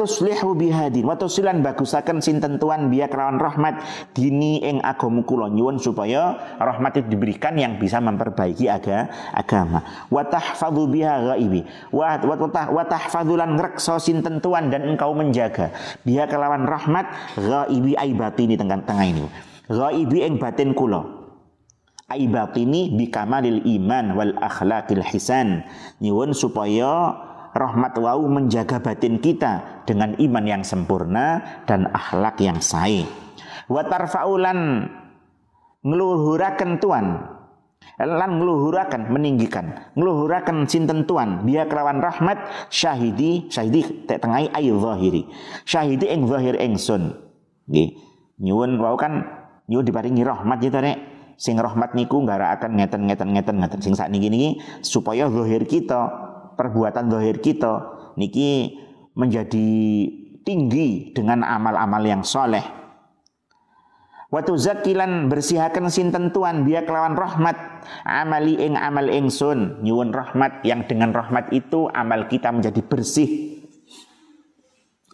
[0.57, 3.85] bihadin wa tusilan bagusaken sinten tuan biya kelawan rahmat
[4.17, 5.45] dini ing agama kula.
[5.53, 10.09] Nyuwun supaya rahmat itu diberikan yang bisa memperbaiki aga, agama.
[10.09, 11.61] Wa tahfadzu biha ghaibi.
[11.93, 12.17] Wa
[12.49, 15.69] wa tahfadzulan ngrekso sinten tuan dan engkau menjaga.
[16.01, 19.25] Biya kelawan rahmat ghaibi aibati ini tengah-tengah ini.
[19.69, 21.18] Ghaibi ing batin kula
[22.09, 25.63] aibatini bikamalil iman wal akhlaqil hisan.
[26.01, 27.15] Nyuwun supaya
[27.53, 33.05] rahmat wau menjaga batin kita dengan iman yang sempurna dan akhlak yang sae.
[33.69, 34.89] Wa tarfaulan
[35.85, 37.07] ngluhuraken tuan.
[37.99, 39.75] Lan ngluhuraken meninggikan.
[39.99, 41.43] Ngluhuraken sinten tuan?
[41.43, 42.39] Biya kelawan rahmat
[42.71, 45.27] syahidi syahidi tek tengai ayu zahiri.
[45.67, 47.11] Syahidi ing zahir ingsun.
[47.67, 47.91] Nggih.
[48.39, 49.27] Nyuwun wau kan
[49.67, 50.97] nyuwun diparingi rahmat ya nek
[51.39, 53.79] sing rahmat niku akan ngeten ngeten ngeten ngeten.
[53.79, 54.49] Sing saat niki niki
[54.83, 56.11] supaya zahir kita
[56.59, 58.75] perbuatan zahir kita niki
[59.15, 59.69] menjadi
[60.43, 62.63] tinggi dengan amal-amal yang soleh.
[64.29, 67.57] Waktu zakilan bersihakan sinten tuan dia kelawan rahmat.
[68.05, 70.61] Amali ing amal ingsun nyuwun rahmat.
[70.61, 73.58] Yang dengan rahmat itu amal kita menjadi bersih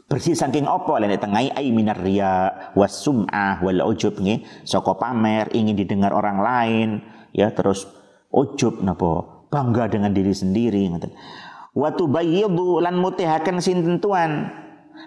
[0.06, 1.02] bersih saking apa?
[1.02, 4.66] Lene tengai ai minar riya wasum'ah wal ujub nggih.
[4.66, 6.90] Saka pamer ingin didengar orang lain
[7.36, 7.52] ya.
[7.54, 7.86] Terus
[8.34, 9.46] ujub napa?
[9.50, 11.14] Bangga dengan diri sendiri ngoten.
[11.76, 14.65] Wa tubayyidu lan mutihaken sinten tuan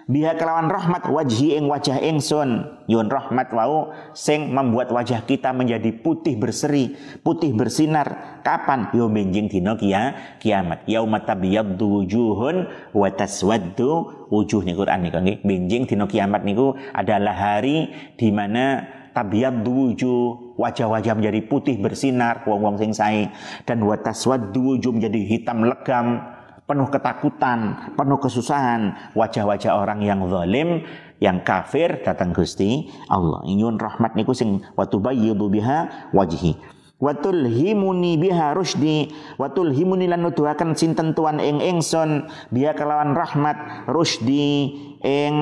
[0.09, 2.81] biha kelawan rahmat wajhi ing wajah ingsun.
[2.89, 8.41] Yun rahmat wau sing membuat wajah kita menjadi putih berseri putih bersinar.
[8.41, 8.89] Kapan?
[8.97, 10.89] Yo benjing dina kia kiamat.
[10.89, 12.65] Yauma tabyaddu wujuhun
[12.97, 14.17] wa taswaddu.
[14.33, 15.37] Wujuh nih Quran niku nggih.
[15.45, 20.21] Benjing dina kiamat niku adalah hari di mana tabyaddu wujuh
[20.57, 23.29] wajah-wajah menjadi putih bersinar wong-wong sing sae.
[23.69, 26.38] Dan wa taswaddu wujuh menjadi hitam legam
[26.69, 30.85] penuh ketakutan, penuh kesusahan, wajah-wajah orang yang zalim,
[31.17, 33.41] yang kafir datang Gusti Allah.
[33.49, 36.53] Inyun rahmat niku sing watu bayyidu biha wajhi.
[36.99, 39.07] Watul himuni biha rusdi
[39.39, 42.27] watul himuni lan nuduhaken sinten tuan ing ingsun.
[42.53, 45.35] Biha kelawan rahmat rusdi ing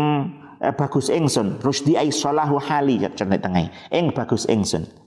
[0.64, 1.60] eh, bagus ingsun.
[1.60, 3.74] Rusdi ai salahu hali cendet tengah.
[3.90, 5.07] Ing bagus ingsun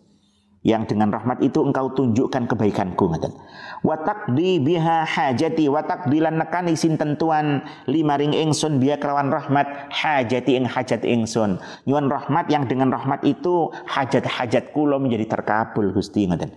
[0.60, 3.32] yang dengan rahmat itu engkau tunjukkan kebaikanku ngaten
[3.80, 9.88] wa taqdi biha hajati wa taqdilan nekani sinten tuan lima ring ingsun biya kelawan rahmat
[9.88, 11.56] hajati ing hajat ingsun
[11.88, 16.52] nyuwun rahmat yang dengan rahmat itu hajat-hajat kula menjadi terkabul Gusti ngaten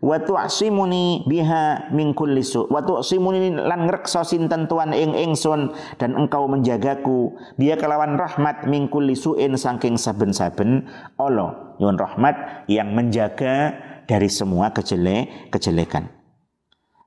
[0.00, 2.64] wa tu'simuni biha min kulli su.
[2.66, 7.36] Wa tu'simuni lan ngrekso sinten tuan ing ingsun dan engkau menjagaku.
[7.60, 10.88] Biya kelawan rahmat min kulli suin saking saben-saben.
[11.20, 13.76] Allah nyuwun rahmat yang menjaga
[14.08, 16.08] dari semua kejele kejelekan.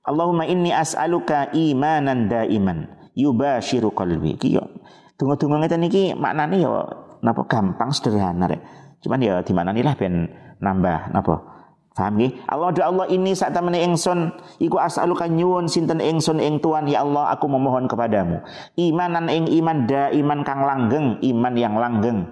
[0.05, 2.87] Allahumma inni as'aluka imanan daiman.
[3.13, 4.37] Yubashiru qalbi.
[4.41, 4.65] Kiyo
[5.13, 6.73] Donga-donga ngeten iki maknane ya
[7.21, 7.45] napa?
[7.45, 8.61] Gampang sederhana rek.
[9.05, 10.25] Cuman ya di mana nih lah ben
[10.57, 11.53] nambah napa
[11.93, 12.41] Paham nggih?
[12.49, 17.05] Allah doa Allah ini saat temene ingsun iku as'aluka nyuwun sinten ingsun ing Tuhan ya
[17.05, 18.41] Allah aku memohon kepadamu.
[18.73, 22.25] Imanan ing iman da iman kang langgeng, iman yang langgeng.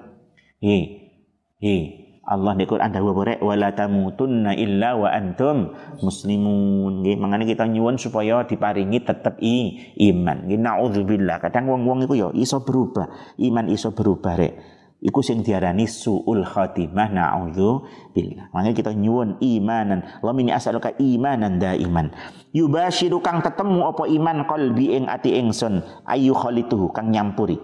[0.66, 0.80] Hi.
[1.62, 1.80] Hi.
[2.22, 7.05] Allah di Quran dawuh bare wala tamutunna illa wa antum muslimun.
[7.05, 9.78] Nggih, mangane kita nyuwun supaya diparingi tetep i
[10.09, 10.49] iman.
[10.49, 11.38] Nggih, naudzubillah.
[11.38, 17.10] Kadang wong-wong iku ya iso berubah, iman iso berubah rek Iku sing diarani suul khatimah
[17.10, 18.54] na'udzu billah.
[18.54, 20.06] Makanya kita nyuwun imanan.
[20.22, 22.14] Allah ini as'aluka imanan iman.
[22.54, 27.58] Yubashiru kang tetemu apa iman qalbi ing ati ingsun ayu khalituhu kang nyampuri.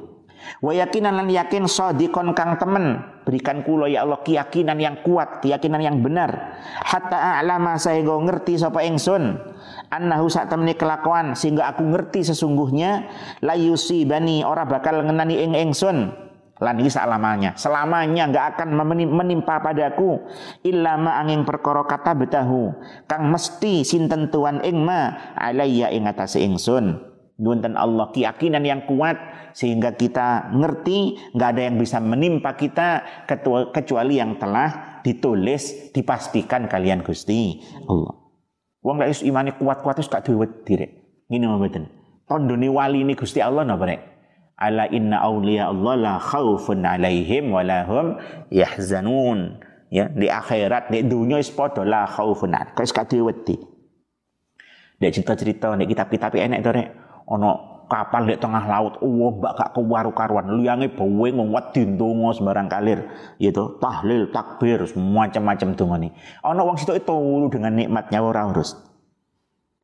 [0.65, 5.81] Wa yakinan lan yakin sadiqon kang temen berikan kula ya Allah keyakinan yang kuat, keyakinan
[5.81, 6.57] yang benar.
[6.81, 9.37] Hatta a'lama go ngerti sapa ingsun
[9.93, 13.05] annahu sak temene kelakuan sehingga aku ngerti sesungguhnya
[13.45, 16.26] la yusibani ora bakal ngenani ing ingsun
[16.57, 18.69] lan iki selamanya selamanya enggak akan
[19.13, 20.25] menimpa padaku.
[20.65, 22.73] Illa ma angin perkara kata betahu
[23.05, 25.33] kang mesti sinten tuan ing ma?
[25.37, 26.97] Alayya ing atase ingsun.
[27.37, 29.13] Nuwunten Allah keyakinan yang kuat
[29.53, 33.05] sehingga kita ngerti nggak ada yang bisa menimpa kita
[33.69, 38.17] kecuali yang telah ditulis dipastikan kalian Gusti Allah.
[38.81, 40.89] Wong lek imane kuat-kuat wis gak duwe wedi
[41.29, 41.85] ngene mboten?
[42.25, 44.16] Tandone wali ini Gusti Allah napa rek
[44.57, 48.17] ala inna awliya Allah la khaufun alaihim wa lahum
[48.49, 49.61] yahzanun.
[49.87, 53.55] Ya di akhirat di dunia is padha la khaufun kok gak wedi
[54.97, 56.89] Dek cerita-cerita nek kitab-kitab enek to rek.
[57.29, 62.67] Ono kapal di tengah laut oh mbak gak kewaru karuan liange bawe ngwat ndonga sembarang
[62.67, 62.99] kalir.
[63.39, 65.69] Gitu tahlil takbir macam-macam
[66.01, 66.11] nih
[66.43, 67.15] ono wong situ itu
[67.53, 68.75] dengan nikmatnya ora urus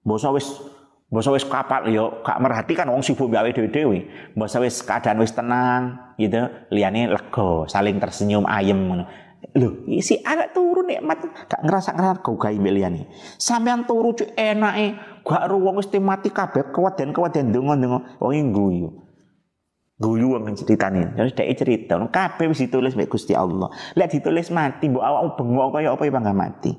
[0.03, 0.72] bosa wis
[1.14, 4.34] Mbasa wis kapal yo gak merhatikan wong sibuk gawe dhewe-dhewe.
[4.34, 9.05] Mbasa wis keadaan wis tenang gitu, liyane lega, saling tersenyum ayem ngono.
[9.53, 13.14] Lho, si anak turu nikmat gak ngerasa-ngerasa kau gawe liyane.
[13.38, 18.89] Sampean turu cuk enake, gak ro wong wis mati kabeh keweden-keweden donga-donga wong guyu.
[20.01, 21.14] Guyu wong ceritane.
[21.14, 23.70] Terus dhek cerita, kabeh wis ditulis mek Gusti Allah.
[23.93, 26.74] Lek ditulis mati mbok awakmu bengok kaya apa ya bangga mati.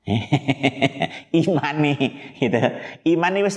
[1.44, 1.98] iman nih
[2.40, 2.60] gitu.
[3.16, 3.56] Iman nih wis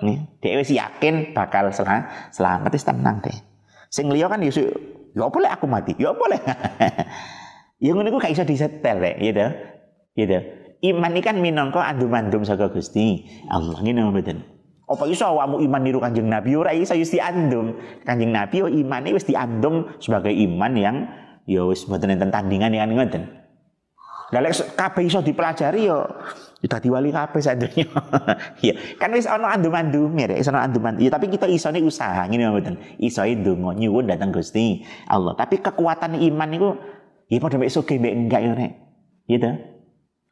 [0.00, 0.18] nih.
[0.40, 3.36] Dia wis yakin bakal selang selamat wis tenang deh.
[3.92, 4.68] Sing liya kan yusuk
[5.16, 5.92] ya boleh aku mati?
[5.96, 6.40] Ya boleh
[7.84, 9.46] ya ngono iku gak iso disetel deh gitu.
[10.16, 10.38] Gitu.
[10.78, 13.82] Iman ini kan minangka andum-andum saka Gusti Allah.
[13.82, 14.38] Ngene mboten.
[14.88, 16.56] Apa iso awakmu iman niru Kanjeng Nabi?
[16.56, 17.76] Ora iso wis diandum.
[18.08, 20.96] Kanjeng Nabi oh imane wis diandum sebagai iman yang
[21.44, 23.38] ya wis mboten enten tandingan yang ngoten
[24.28, 26.04] lah lek kabeh iso dipelajari yo
[26.60, 27.86] sudah diwali kabeh sadurunge.
[28.64, 32.76] Iya, kan wis ana andum-andume rek, ana andum Ya tapi kita isone usaha ngene mboten.
[32.98, 35.38] Isone ndonga nyuwun datang Gusti Allah.
[35.38, 36.70] Tapi kekuatan iman niku
[37.30, 38.72] ya padha mek sugih mek enggak ya rek.
[39.30, 39.50] Gitu.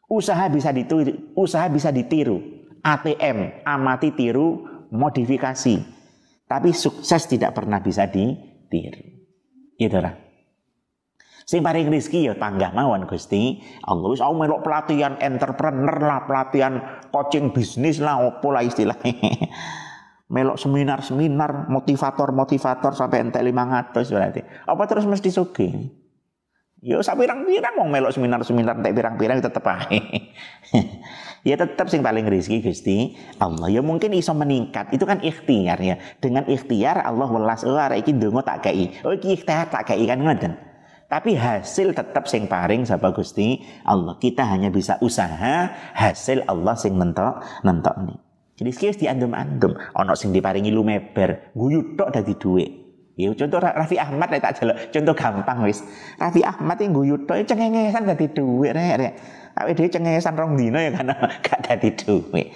[0.07, 2.42] Usaha bisa ditiru, usaha bisa ditiru.
[2.82, 4.62] ATM, amati tiru,
[4.94, 5.74] modifikasi.
[6.47, 9.03] Tapi sukses tidak pernah bisa ditiru.
[9.78, 10.26] Gitu lah.
[11.47, 13.62] Sing paling rezeki ya tangga mawon Gusti.
[13.86, 16.82] Allah wis aku melok pelatihan entrepreneur lah, pelatihan
[17.14, 19.14] coaching bisnis lah opo lah istilahnya.
[20.34, 24.42] melok seminar-seminar, motivator-motivator sampai entek 500 berarti.
[24.66, 25.86] Apa terus mesti sugih?
[26.82, 30.03] Yo sak pirang-pirang mau melok seminar-seminar entek pirang-pirang tetep ae.
[31.49, 33.70] ya tetap sing paling rezeki Gusti Allah.
[33.70, 34.90] Ya mungkin iso meningkat.
[34.90, 35.94] Itu kan ikhtiar ya.
[36.18, 38.99] Dengan ikhtiar Allah welas oh arek iki ndonga tak kei.
[39.07, 40.76] Oh iki ikhtiar tak kei kan ngoten.
[41.07, 44.18] Tapi hasil tetap sing paring sapa Gusti Allah.
[44.18, 48.18] Kita hanya bisa usaha, hasil Allah sing nentok nentok nih.
[48.59, 49.78] Jadi sekilas diandum-andum.
[50.02, 52.70] Ono sing diparingi lumeber, guyu tok dadi dhuwit.
[53.16, 55.86] Ya contoh Raffi Ahmad tak jelo, contoh gampang wis.
[56.18, 59.12] Raffi Ahmad yang guyu tok cengengesan dadi dhuwit rek rek.
[59.57, 61.14] Awake dhewe cengengesan rong dino ya karena
[61.46, 62.50] gak dadi dhuwit.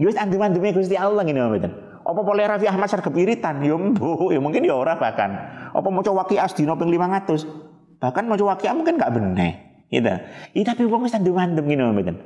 [0.00, 1.72] Ya wis andum-andume Gusti Allah ngene mboten.
[2.00, 3.60] Apa boleh Raffi Ahmad sarep iritan?
[3.60, 5.36] Ya mbuh, ya mungkin ya ora bahkan.
[5.76, 7.69] Apa maca waki asdina ping 500?
[8.00, 9.52] Bahkan mau wakia mungkin gak bener.
[9.92, 10.14] Gitu.
[10.56, 12.16] Iya tapi wong wis tandem mandem gini mboten.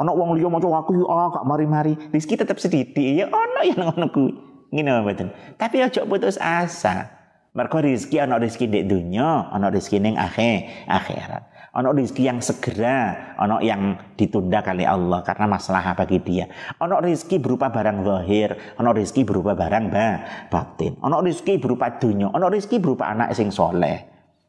[0.00, 1.92] Ono wong liya maca wakia ah gak mari-mari.
[2.10, 2.96] Rezeki tetep sedikit.
[2.96, 4.32] Ya ono yang ngono kuwi.
[4.72, 5.28] Ngene mboten.
[5.60, 7.20] Tapi aja putus asa.
[7.50, 11.42] Mergo rezeki ono rezeki di dunia, ono rezeki ning akhir akhirat.
[11.70, 16.46] Ono rezeki yang segera, ono yang ditunda kali Allah karena masalah bagi dia.
[16.82, 20.08] Ono rezeki berupa barang zahir, ono rezeki berupa barang ba,
[20.50, 20.98] batin.
[21.02, 24.02] Ono rezeki berupa dunia, ono rezeki berupa anak sing soleh.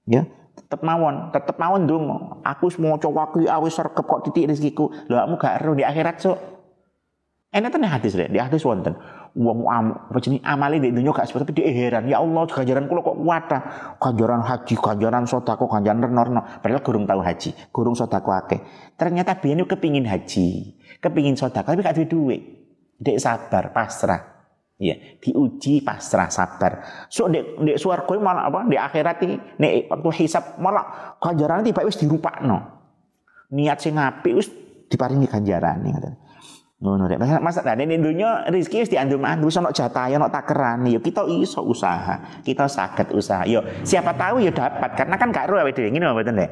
[0.10, 0.26] Ya,
[0.68, 2.06] tetep mawon, tetep mawon dong.
[2.46, 4.90] Aku semua coba aku awis serkep kok titik rezekiku.
[5.10, 6.38] Lho kamu gak ero di akhirat sok.
[7.52, 8.96] Enak tenan hadis rek, di hadis wonten.
[9.32, 13.00] wong am, apa jenenge amale di dunia gak seperti dia heran ya Allah ganjaran kula
[13.00, 13.60] kok kuat ta
[13.96, 18.60] ganjaran haji ganjaran sedekah ganjaran reno padahal gurung tahu haji gurung sedekah akeh
[19.00, 22.42] ternyata biyen kepingin haji kepingin sedekah tapi gak duwe duit
[23.00, 24.31] dek sabar pasrah
[24.82, 27.06] Ya, diuji pasrah sabar.
[27.06, 28.66] So dek dek swarga malah apa?
[28.66, 32.82] Di akhirat ini nek waktu hisab malah ganjaran tiba wis dirupakno.
[33.54, 34.50] Niat sing apik wis
[34.90, 36.18] diparingi ganjaran ngoten.
[36.82, 37.22] Ngono rek.
[37.46, 42.42] Mas nah ini dunya rezeki wis diandum-andum ana jatah ana takeran yo kita iso usaha.
[42.42, 43.46] Kita sakit usaha.
[43.46, 46.52] Yo siapa tahu ya dapat karena kan gak ro awake dhewe ngene mboten Dek.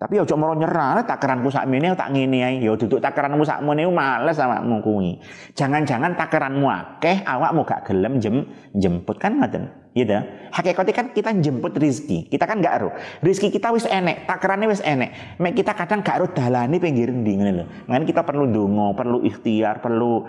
[0.00, 2.64] Tapi ojo moro nyerah, takaranku sakmene tak ngene ae.
[2.64, 5.20] Ya duduk takaranmu sakmene males awakmu kuwi.
[5.52, 9.68] Jangan-jangan takaranmu akeh awakmu gak gelem jem jemput kan ngoten.
[9.92, 10.22] Iya dah.
[10.56, 12.24] Hakikatnya kan kita jemput rizki.
[12.32, 12.96] Kita kan gak ero.
[13.20, 15.36] Rizki kita wis enek, takarannya wis enek.
[15.36, 17.64] Mek kita kadang gak ero dalane pinggir ndi ngene lho.
[17.84, 20.24] Makanya kita perlu dongo, perlu ikhtiar, perlu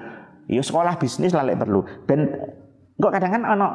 [0.51, 1.88] ya sekolah bisnis lah perlu.
[2.03, 2.28] Ben
[2.99, 3.67] kok kadang kan ono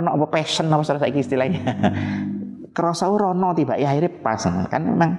[0.00, 1.60] ono apa passion apa saiki istilahnya.
[2.76, 5.16] kerasa rono tiba ya akhirnya pas kan memang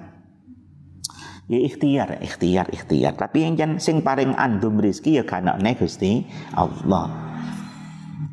[1.50, 3.18] ya ikhtiar ikhtiar ikhtiar.
[3.18, 6.22] Tapi yang jan sing paling andum rizki ya karena ne Gusti
[6.54, 7.10] Allah.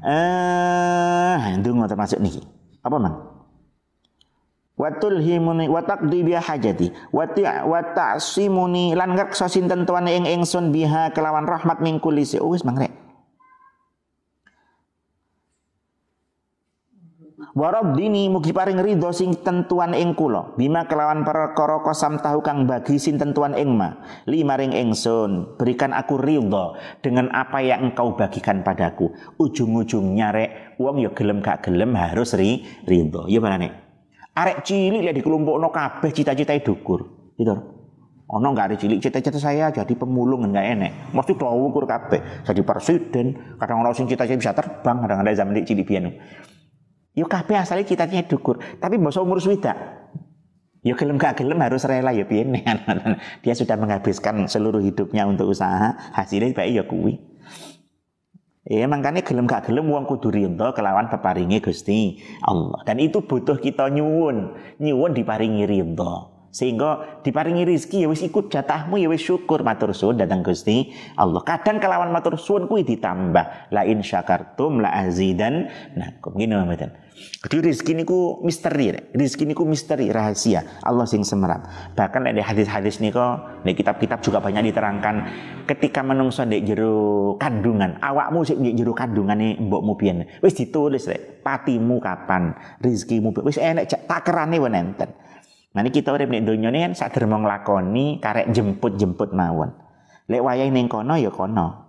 [0.04, 2.44] Eh ndonga termasuk niki.
[2.84, 3.34] Apa man
[4.74, 11.14] Watul himuni watak di biha hajati wati watak simuni lan ngrekso sinten tuane ingsun biha
[11.14, 12.90] kelawan rahmat mingkulisi oh wis mangrek
[17.54, 20.58] Warab dini mugi paring ridho sing tentuan ing kula.
[20.58, 23.94] Bima kelawan perkara kosam tahu kang bagi sing tentuan ing ma.
[24.26, 29.14] Lima ring ingsun berikan aku ridho dengan apa yang engkau bagikan padaku.
[29.38, 30.50] Ujung-ujungnya rek
[30.82, 33.30] wong ya gelem gak gelem harus ri ridho.
[33.30, 33.70] Ya nih
[34.34, 37.54] arek cilik ya dikelompokno kabeh cita-cita dukur gitu
[38.24, 40.92] ono nggak ada cilik cita-cita saya jadi pemulung nggak enek.
[41.14, 42.42] Mesti tahu ukur kabeh.
[42.42, 46.10] Jadi presiden kadang orang sing cita-cita bisa terbang kadang ada zaman cilik piano
[47.14, 49.78] Yo kabeh asale cita-citane dukur, tapi mbok umur swidak.
[50.84, 52.44] Yo gelem gak gelem harus rela ya piye
[53.40, 57.16] Dia sudah menghabiskan seluruh hidupnya untuk usaha, hasilnya baik ya kuwi.
[58.68, 62.84] Ya makanya gelem gak gelem wong kudu rinto kelawan peparingi Gusti Allah.
[62.84, 66.33] Dan itu butuh kita nyuwun, nyuwun diparingi rinto.
[66.54, 71.42] Sehingga diparingi rizki ya wis ikut jatahmu ya wis syukur matur suwun datang Gusti Allah.
[71.42, 73.74] Kadang kelawan matur suwun kuwi ditambah.
[73.74, 75.66] La in syakartum la azidan.
[75.98, 76.94] Nah, ngene mboten.
[77.14, 81.94] Jadi rezeki niku misteri, rezeki niku misteri rahasia Allah sing semerap.
[81.94, 83.22] Bahkan ada hadis-hadis niku
[83.62, 85.14] di kitab-kitab juga banyak diterangkan
[85.70, 90.26] ketika menungso ndek jero kandungan, awakmu sik ndek jero kandungane mbokmu pian.
[90.42, 94.82] Wis ditulis rek, patimu kapan, rezekimu wis enek takerane wae
[95.74, 99.74] ini kita urip donya ini kan mau nglakoni karek jemput-jemput mawon.
[100.30, 101.82] Lek wayahe ning kono ya kono.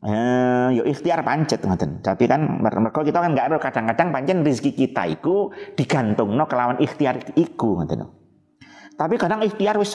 [0.00, 2.02] Eh, yo ikhtiar pancet ngoten.
[2.02, 7.30] Tapi kan mereka kita kan nggak kadang-kadang pancen rezeki kita iku digantung no kelawan ikhtiar
[7.38, 8.10] iku ngoten.
[8.98, 9.94] Tapi kadang ikhtiar wis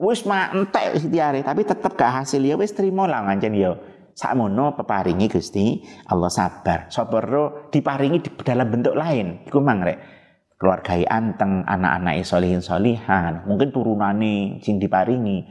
[0.00, 3.76] wis mah entek ikhtiar tapi tetep gak hasil ya wis trimo lah ngancen yo.
[4.16, 6.88] Sakmono peparingi Gusti Allah sabar.
[6.88, 9.44] Sopero diparingi di dalam bentuk lain.
[9.44, 10.19] Iku mangrek
[10.60, 15.48] keluarga anteng, anak-anak solihin solihan, mungkin turunane sing diparingi.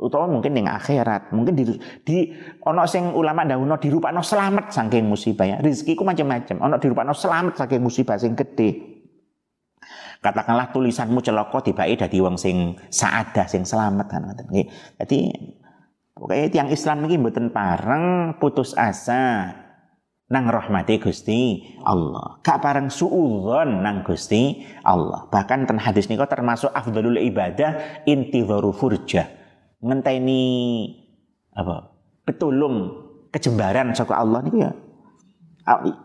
[0.00, 1.68] Utawa mungkin yang akhirat mungkin di,
[2.00, 2.32] di
[2.64, 5.60] ono sing ulama dahulu dirupakno selamat saking musibah ya.
[5.60, 8.98] Ku macam-macam ono dirupakno selamat saking musibah sing gede
[10.18, 14.22] katakanlah tulisanmu celoko tiba-tiba dadi wong sing saada sing selamat kan
[14.98, 15.20] jadi
[16.10, 19.54] pokoknya tiang Islam ini mboten pareng putus asa
[20.28, 22.40] nang rahmati Gusti Allah.
[22.44, 25.24] Gak pareng suudzon nang Gusti Allah.
[25.32, 29.28] Bahkan ten hadis niko termasuk afdalul ibadah intidharu furjah
[29.78, 30.44] ngenteni
[31.54, 31.94] apa
[32.26, 32.92] petulung
[33.30, 34.74] kejembaran saka Allah niku ya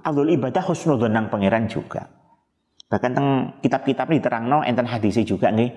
[0.03, 2.11] Abdul ibadah husnudzon nang pangeran juga.
[2.91, 3.27] Bahkan teng
[3.63, 5.71] kitab-kitab diterangno enten hadisnya juga nih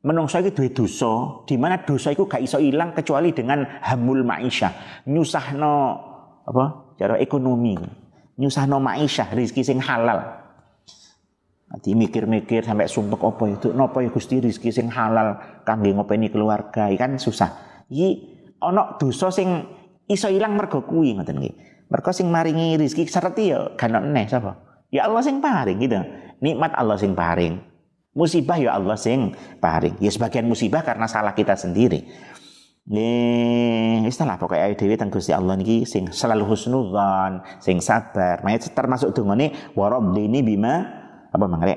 [0.00, 4.72] menungso iki duwe dosa, di mana dosa iku gak iso ilang kecuali dengan hamul maisha,
[5.04, 5.74] nyusahno
[6.48, 6.89] apa?
[7.00, 7.80] Cara ekonomi.
[8.36, 10.20] Nyusahno maisha, rezeki sing halal.
[11.72, 16.92] Nanti mikir-mikir sampai sumpek apa itu, nopo ya Gusti rezeki sing halal kangge ngopeni keluarga,
[17.00, 17.84] kan susah.
[17.88, 18.08] Iki
[18.60, 19.64] ana dosa sing
[20.04, 21.54] iso ilang mergo kuwi ngoten nggih.
[21.88, 24.84] Mergo sing maringi rezeki sereti ya kan neh sapa?
[24.92, 25.96] Ya Allah sing paring gitu.
[26.42, 27.62] Nikmat Allah sing paring.
[28.10, 30.02] Musibah ya Allah sing paring.
[30.02, 32.10] Ya sebagian musibah karena salah kita sendiri.
[32.90, 38.42] Nih, istilah pokoknya ayat dewi tentang Gusti Allah niki sing selalu husnudzon, sing sabar.
[38.42, 39.54] Makanya termasuk dungane
[40.18, 41.74] ini bima apa mangre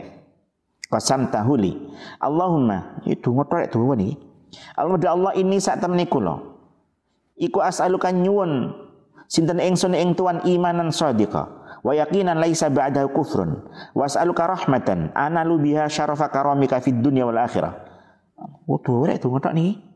[0.89, 1.73] qasam tahuli
[2.21, 4.13] Allahumma itu ngotorek dua nih
[4.77, 6.37] Allahumma Allah ini saat temani kula
[7.37, 8.73] iku as'aluka nyuwun
[9.25, 11.49] sinten ingsun ing tuan imanan sadiqa
[11.81, 13.65] wa yaqinan laisa ba'dahu kufrun
[13.97, 17.73] was'aluka rahmatan analu biha syarafa karamika fid dunya wal akhirah.
[18.67, 19.92] Oh, tuh rek tuh ngotok nih.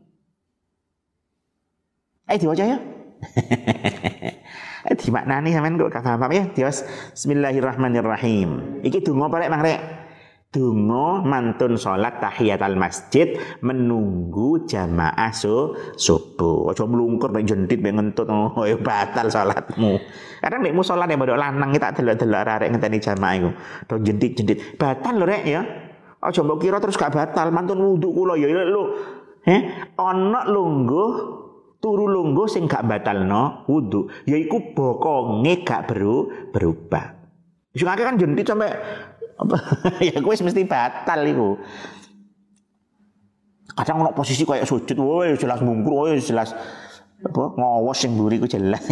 [2.27, 2.77] Eh diwaca ya.
[4.87, 6.43] eh di maknani sampean kok paham ya.
[6.51, 6.83] Dios
[7.15, 8.83] Bismillahirrahmanirrahim.
[8.83, 9.79] Iki donga apa rek Mang rek?
[10.47, 16.71] Dungo mantun sholat tahiyatul masjid menunggu jamaah su subuh.
[16.71, 19.95] Ojo melungkur ben jentit ben ngentut oh ya batal sholatmu.
[20.43, 23.49] Kadang nek sholat ya bodok lanang kita delok-delok arek ngenteni jamaah iku.
[23.87, 24.75] Do jentit-jentit.
[24.75, 25.63] Batal lho rek ya.
[26.27, 28.83] Ojo mbok kira terus gak batal mantun wudu kula ya lho.
[29.47, 29.63] Eh,
[29.95, 31.36] ana lungguh
[31.77, 34.09] turu lungguh sing gak batalno wudu.
[34.25, 37.15] Yaiku bokonge gak beru berubah.
[37.77, 38.73] Sing kan jentit sampai
[40.09, 41.49] ya gue mesti batal itu
[43.77, 46.57] kadang ono posisi kayak sujud woi jelas mungkur woi jelas
[47.17, 47.49] apa?
[47.57, 48.85] Ngawas sing mburi ku jelas.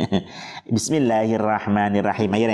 [0.72, 2.32] Bismillahirrahmanirrahim.
[2.32, 2.48] Ayo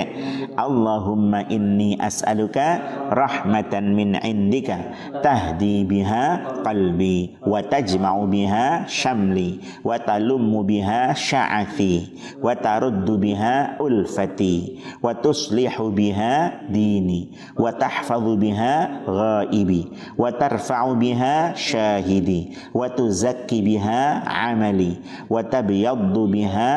[0.59, 2.83] Allahumma inni as'aluka
[3.15, 4.91] rahmatan min indika
[5.23, 14.83] tahdi biha qalbi wa tajma'u biha syamli wa talummu biha sya'afi wa taruddu biha ulfati
[14.99, 24.27] wa tuslihu biha dini wa tahfadhu biha ghaibi wa tarfa'u biha syahidi wa tuzakki biha
[24.27, 26.71] amali wa tabyaddu biha.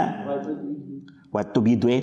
[1.32, 2.02] Wa tubidu eh.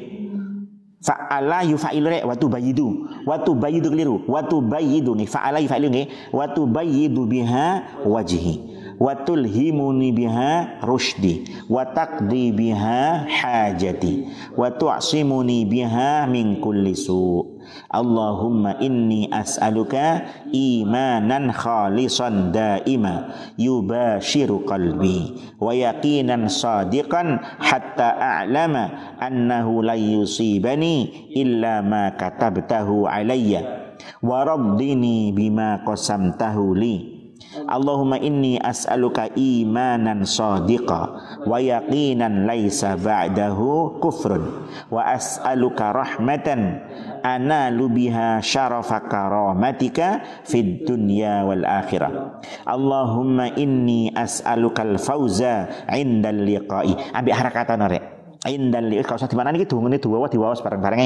[1.05, 2.87] Fa'ala yufa'ilu rek wa tubayidu
[3.29, 4.25] wa tubayidu keliru.
[4.25, 7.65] Wa tubayidu nih fa'ala yufa'ilu nih wa tubayidu biha
[8.05, 8.73] wajhi.
[8.97, 11.45] Wa tulhimuni biha rushdi.
[11.69, 14.25] Wa taqdi biha hajati.
[14.57, 17.54] Wa tu'simuni biha min kulli su'
[17.87, 29.95] Allahumma inni as'aluka imanan khalisan daima yubashiru qalbi wa yaqinan sadiqan hatta a'lama annahu la
[29.95, 37.14] yusibani illa ma katabtahu alayya wa raddini bima qasamtahu li
[37.63, 41.01] Allahumma inni as'aluka imanan sadiqa
[41.47, 46.83] wa yaqinan laisa ba'dahu kufrun wa as'aluka rahmatan
[47.23, 56.91] analu biha syarafa karamatika fid dunya wal akhirah Allahumma inni as'aluka al fauza indal liqa'i
[57.15, 58.03] ambil harakatan rek
[58.51, 61.01] indal liqa'i kalau usah di mana ini dungene dua diwawas bareng-bareng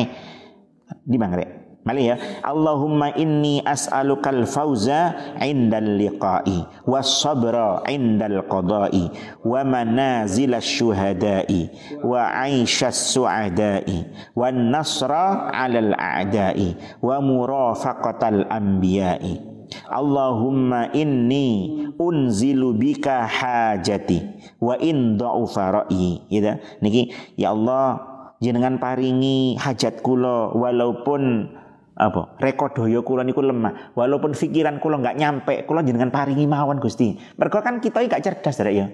[1.05, 2.19] di mana rek Mali ya.
[2.43, 9.07] Allahumma inni as'alukal fauza indal liqa'i was sabra indal qada'i
[9.47, 11.71] wa manazil syuhada'i
[12.03, 14.05] wa aishas su'ada'i
[14.35, 19.39] wan nasra 'alal a'da'i wa murafaqatal anbiya'i.
[19.87, 26.27] Allahumma inni unzilu bika hajati wa in dha'ufa ra'yi.
[26.27, 28.01] Ya, niki ya Allah
[28.43, 31.53] jenengan paringi hajat kula walaupun
[31.99, 32.39] apa?
[32.39, 33.91] Rekodoyo kula niku lemah.
[33.91, 37.19] Walaupun pikiran kula nggak nyampe kula jenengan paringi mawon Gusti.
[37.35, 38.87] Mereka kan kita gak cerdas dari ya.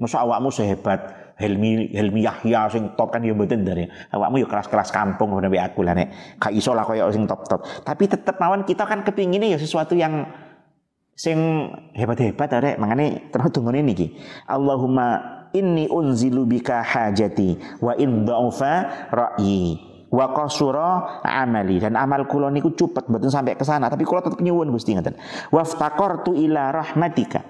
[0.00, 4.88] Masa awakmu sehebat Helmi Helmi Yahya sing top kan ya mboten dari awakmu ya kelas-kelas
[4.88, 6.40] kampung udah aku lah nek.
[6.40, 7.60] Gak iso lah koyo sing top-top.
[7.84, 10.24] Tapi tetep mawon kita kan kepingin ya sesuatu yang
[11.18, 14.06] sing hebat-hebat arek mangane terus tunggu ini ki
[14.46, 15.18] Allahumma
[15.50, 18.72] inni unzilu bika hajati wa in dha'ufa
[19.10, 21.80] ra'yi wa qasura amali.
[21.80, 23.88] Dan amal kula niku cepet mboten sampai ke sana.
[23.92, 25.16] Tapi kula tetep nyuwun Gusti ngoten.
[25.52, 27.44] Waftaqartu ila rahmatika.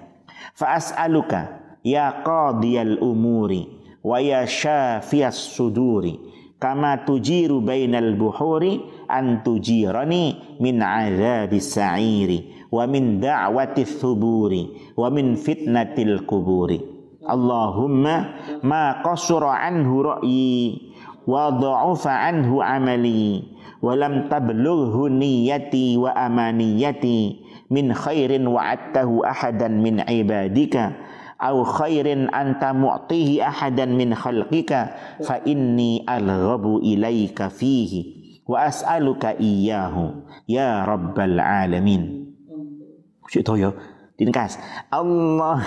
[0.55, 3.67] Fa as'aluka ya qadiyal umuri
[4.03, 6.19] wa ya syafiyas suduri.
[6.59, 15.39] Kama tujiru bainal buhuri an tujirani min azabis sa'iri wa min da'wati thuburi wa min
[15.39, 16.83] fitnatil kuburi.
[17.23, 18.35] Allahumma
[18.65, 20.88] ma qasura anhu ra'yi
[21.29, 23.45] wa dha'ufa anhu amali
[23.77, 30.97] wa lam tablughu niyati wa amaniyati min khairin wa'adtahu ahadan min ibadika
[31.37, 40.25] aw khairin anta mu'tihi ahadan min khalqika fa inni alghabu ilaika fihi wa as'aluka iyyahu
[44.19, 44.59] Diringkas.
[44.91, 45.63] Allah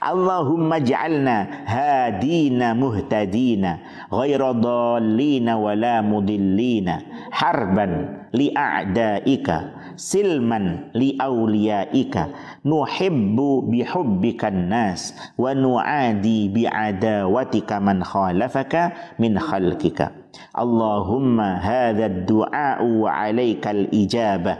[0.00, 12.32] Allahumma ja'alna hadina muhtadina ghaira dallina wala mudillina harban li a'daika silman li awliyaika
[12.64, 20.19] nuhibbu bihubbikan nas wa nuadi bi'adawatika man khalafaka min khalqika
[20.54, 23.10] Allahumma hadha ad-du'a wa
[23.70, 24.56] al-ijabah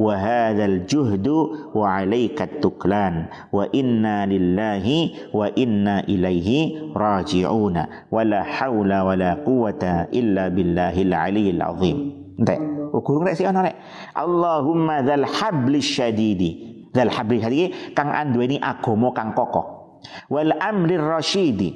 [0.00, 1.26] wa hadha al-juhd
[1.72, 9.36] wa 'alaika at-tuklan wa inna lillahi wa inna ilaihi raji'una wa la haula wa la
[9.40, 11.98] quwata illa billahil aliyyil azim
[12.34, 12.58] Entek.
[12.90, 13.78] Ukur rek sih ana rek.
[14.14, 16.50] Allahumma dzal habli syadidi.
[16.90, 20.02] Dzal habli syadidi kang anduweni agama kang kokoh.
[20.30, 21.70] Wal amri rasyidi.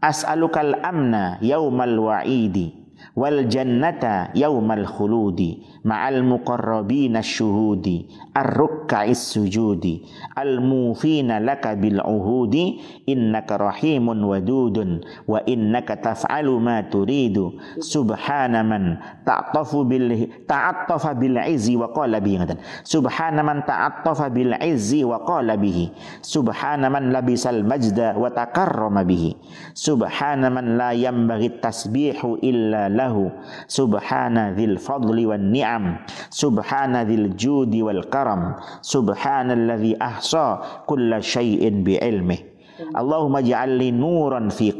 [0.00, 2.77] As'alukal amna yaumal wa'idi
[3.18, 10.06] wal jannata yaumal khuludi ma'al muqarrabina syuhudi ar-rukka'is sujudi
[10.38, 17.56] al mufina laka bil uhudi innaka rahimun wadudun wa innaka taf'alu ma turidu.
[17.80, 22.52] Subhana man ta'tafu bil ta'attafa bil izzi wa qala bihi.
[22.84, 25.88] Subhana man ta'attafa bil izzi wa qala bihi.
[26.20, 29.32] Subhana man labisal majda wa takarrama bihi.
[29.72, 33.32] Subhana man la yanbaghi tasbihu illa lahu lahu
[33.64, 35.96] subhana dzil fadli wan ni'am
[36.28, 42.58] subhana dzil judi wal karam subhanalladzi ahsa kulla syai'in bi ilmihi
[42.94, 44.70] Allahumma ja'alli nuran fi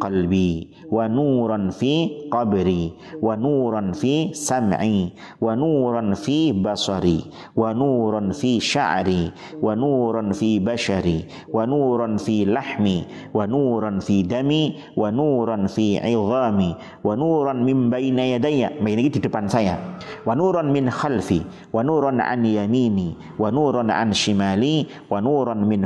[0.89, 8.33] qalbi wa nuran fi qabri wa nuran fi sam'i wa nuran fi basari wa nuran
[8.33, 15.11] fi sya'ri wa nuran fi bashari wa nuran fi lahmi wa nuran fi dami wa
[15.13, 16.71] nuran fi 'idhami
[17.05, 19.77] wa nuran min baina yadayya ini di depan saya
[20.25, 25.85] wa nuran min khalfi wa nuran an yamini wa nuran an shimali wa nuran min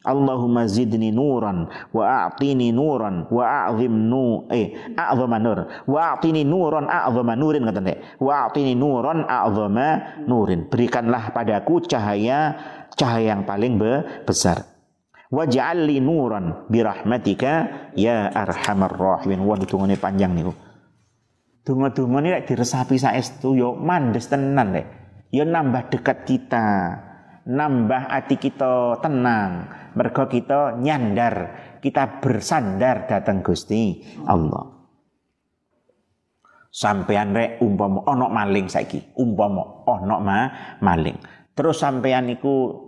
[0.00, 5.68] wa Allahumma zidni nuran wa a'tini nuran wa a'zim nu eh a'zama nur.
[5.84, 8.16] Wa a'tini nuran a'zama nurin kata nek.
[8.16, 10.72] Wa a'tini nuran a'zama nurin.
[10.72, 12.56] Berikanlah padaku cahaya
[12.96, 14.64] cahaya yang paling be besar.
[15.30, 19.44] Waj'al li nuran birahmatika ya arhamar rahimin.
[19.44, 20.56] Wah ditungane panjang niku.
[21.60, 24.88] Donga-donga ini diresapi saestu yo mandes tenan lek
[25.28, 26.66] yo nambah dekat kita
[27.46, 31.34] nambah hati kita tenang mergo kita nyandar,
[31.78, 34.78] kita bersandar datang Gusti Allah.
[36.70, 40.38] Sampean rek umpama ono maling saiki, umpama ono ma
[40.78, 41.18] maling.
[41.50, 42.86] Terus sampean iku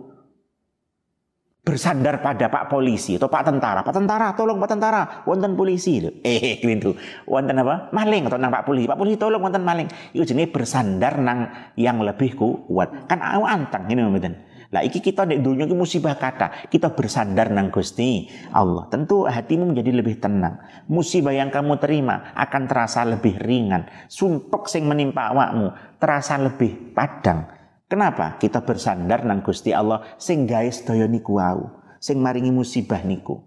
[1.63, 3.79] bersandar pada Pak Polisi atau Pak Tentara.
[3.87, 6.03] Pak Tentara, tolong Pak Tentara, wonten polisi.
[6.27, 6.95] Eh, gitu.
[7.23, 7.87] Wonten apa?
[7.95, 8.85] Maling atau nang Pak Polisi.
[8.85, 9.87] Pak Polisi tolong wonten maling.
[10.11, 13.07] Itu jenis bersandar nang yang lebih kuat.
[13.07, 14.52] Kan antang ini mboten.
[14.73, 18.89] Lah iki kita nek dunia iki musibah kata, kita bersandar nang Gusti Allah.
[18.89, 20.57] Tentu hatimu menjadi lebih tenang.
[20.89, 23.85] Musibah yang kamu terima akan terasa lebih ringan.
[24.09, 25.69] Sumpek sing menimpa awakmu
[26.01, 27.45] terasa lebih padang.
[27.85, 28.41] Kenapa?
[28.41, 31.69] Kita bersandar nang Gusti Allah sing gawe sedaya niku wau,
[32.01, 33.45] sing maringi musibah niku.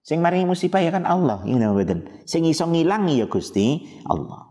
[0.00, 2.24] Sing maringi musibah ya kan Allah, ini mboten.
[2.24, 4.48] Sing iso ngilangi ya Gusti Allah.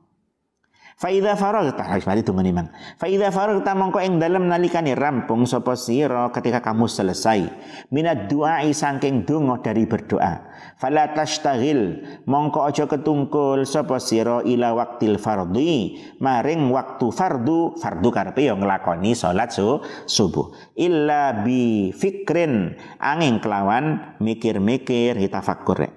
[0.97, 2.73] Faida faragta harus mari tunggu nih mang.
[2.97, 7.45] Faida faragta mongko ing dalam nalikane rampung sapa sira ketika kamu selesai
[7.93, 10.49] minat doa saking donga dari berdoa.
[10.81, 18.49] Fala tashtaghil mongko aja ketungkul sapa sira ila waktil fardhi maring waktu fardu fardu karepe
[18.49, 19.77] yo nglakoni salat su,
[20.09, 20.49] subuh.
[20.73, 25.93] Illa bi fikrin angin kelawan mikir-mikir hitafakkur.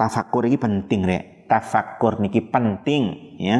[0.00, 3.58] Tafakkur ini penting rek tafakur niki penting ya.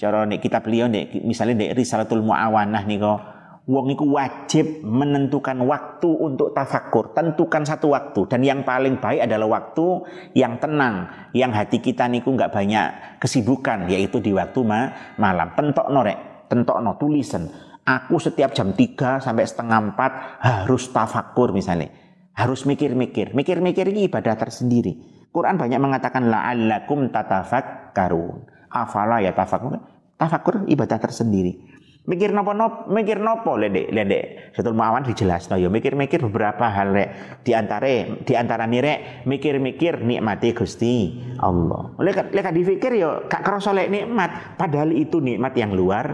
[0.00, 6.08] Cara nek kita beliau nek misalnya nek Risalatul Muawanah niko wong niku wajib menentukan waktu
[6.08, 7.16] untuk tafakur.
[7.16, 10.04] Tentukan satu waktu dan yang paling baik adalah waktu
[10.36, 15.52] yang tenang, yang hati kita niku nggak banyak kesibukan yaitu di waktu ma malam.
[15.56, 17.48] Pentokno rek, pentokno tulisan.
[17.84, 21.92] Aku setiap jam 3 sampai setengah 4 harus tafakur misalnya.
[22.32, 23.36] Harus mikir-mikir.
[23.36, 25.13] Mikir-mikir ini ibadah tersendiri.
[25.34, 28.46] Quran banyak mengatakan la'allakum tatafakkarun.
[28.70, 29.82] Afala ya tafakkur.
[30.14, 31.58] Tafakkur ibadah tersendiri.
[32.04, 34.52] Mikir nopo nopo, mikir nopo lede lede.
[34.54, 37.08] Setul Muawan dijelas no, mikir-mikir beberapa hal rek.
[37.42, 37.88] Di antara
[38.22, 41.96] di antara nire mikir-mikir nikmati Gusti Allah.
[41.98, 46.06] Lek lek dipikir yo kak kerasa lek nikmat, padahal itu nikmat yang luar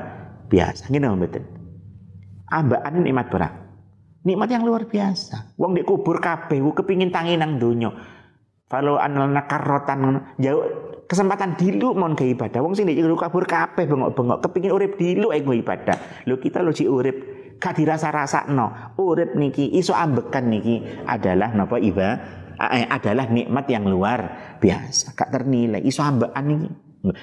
[0.47, 0.89] biasa.
[0.95, 1.45] Ngene mboten.
[2.55, 3.53] Ambaan nikmat berat.
[4.23, 5.59] Nikmat yang luar biasa.
[5.59, 8.20] Wong di kubur kabeh kepingin tangi nang donya.
[8.71, 10.63] Kalau analna karotan jauh
[11.11, 12.63] kesempatan dilu mon ke ibadah.
[12.63, 16.23] Wong sing lu kabur kabeh bengok-bengok kepingin urip dilu ae ibadah.
[16.31, 17.19] Lu kita lu si urip
[17.59, 18.15] gak dirasa
[18.47, 18.95] no.
[18.95, 22.15] Urip niki iso ambekan niki adalah napa iba
[22.63, 25.19] eh, adalah nikmat yang luar biasa.
[25.19, 26.71] Gak ternilai iso ambekan niki.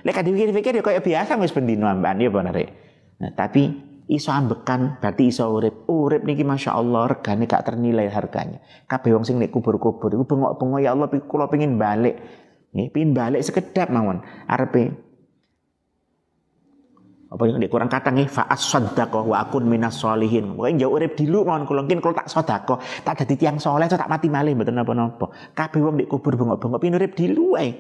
[0.04, 2.58] Lek dipikir-pikir ya kayak biasa wis pendino ambekan ya bener
[3.18, 3.74] Nah, tapi
[4.08, 5.86] iso ambekan berarti iso urip.
[5.88, 8.64] Urip niki Masya Allah regane gak ternilai harganya.
[8.88, 12.16] Kabeh wong sing nek kubur-kubur iku bengok-bengok ya Allah kula pengin balik.
[12.72, 14.24] Nggih, pengin balik sekedap mawon.
[14.48, 15.08] Arepe
[17.28, 21.44] apa yang kurang kata nih faas sodako wa akun minas solihin pokoknya jauh urip dilu
[21.44, 24.94] mohon kalau mungkin kalau tak sodako tak ada tiang soleh tak mati malih betul apa
[24.96, 27.76] nopo kabeh wong di kubur bengok bengok pin urip dilu eh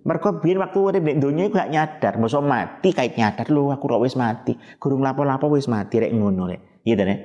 [0.00, 4.16] mereka biar waktu urip di dunia gak nyadar masa mati kait nyadar lu aku rawis
[4.16, 4.56] mati?
[4.80, 6.84] Gurung lapo-lapo wis mati rek ngono rek.
[6.88, 7.20] Iya deh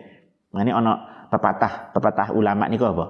[0.55, 0.93] ini ono
[1.31, 3.05] pepatah pepatah ulama nih apa?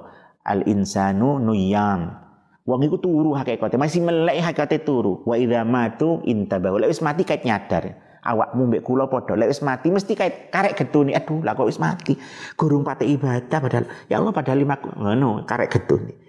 [0.46, 2.26] Al insanu nuyam.
[2.66, 5.26] Wong iku turu hakikate masih melek hakikate turu.
[5.26, 6.82] Wa idza matu intabahu.
[6.82, 8.02] Lek wis mati kait nyadar.
[8.26, 9.38] Awakmu mbek kula padha.
[9.38, 12.18] Lek wis mati mesti kayak karek getune aduh lah kok wis mati?
[12.58, 13.86] Gurung pate ibadah padahal.
[14.10, 16.25] Ya Allah padahal lima ngono karek getune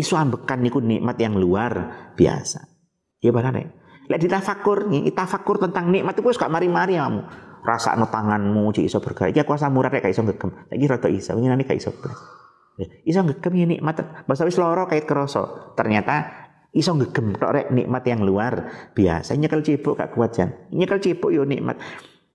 [0.00, 2.64] ya isu ambekan niku nikmat yang luar biasa.
[3.20, 3.68] Ya benar nek
[4.08, 7.22] lek ditafakur nih tafakur tentang nikmat itu gak mari-mari kamu
[7.60, 9.36] rasa no tanganmu cik iso bergerak.
[9.36, 10.50] Iki kuasa murah kayak iso ngegem.
[10.72, 11.92] Lagi rada iso ini kayak iso
[12.80, 14.24] ya, iso ngegem ya nikmat.
[14.24, 15.04] Bahasa wis loro kait
[15.76, 16.14] ternyata
[16.72, 18.52] iso ngegem tok rek nikmat yang luar
[18.96, 19.36] biasa.
[19.36, 20.56] Nyekel cipuk gak kuat jan.
[20.72, 21.76] Nyekel cipuk yo nikmat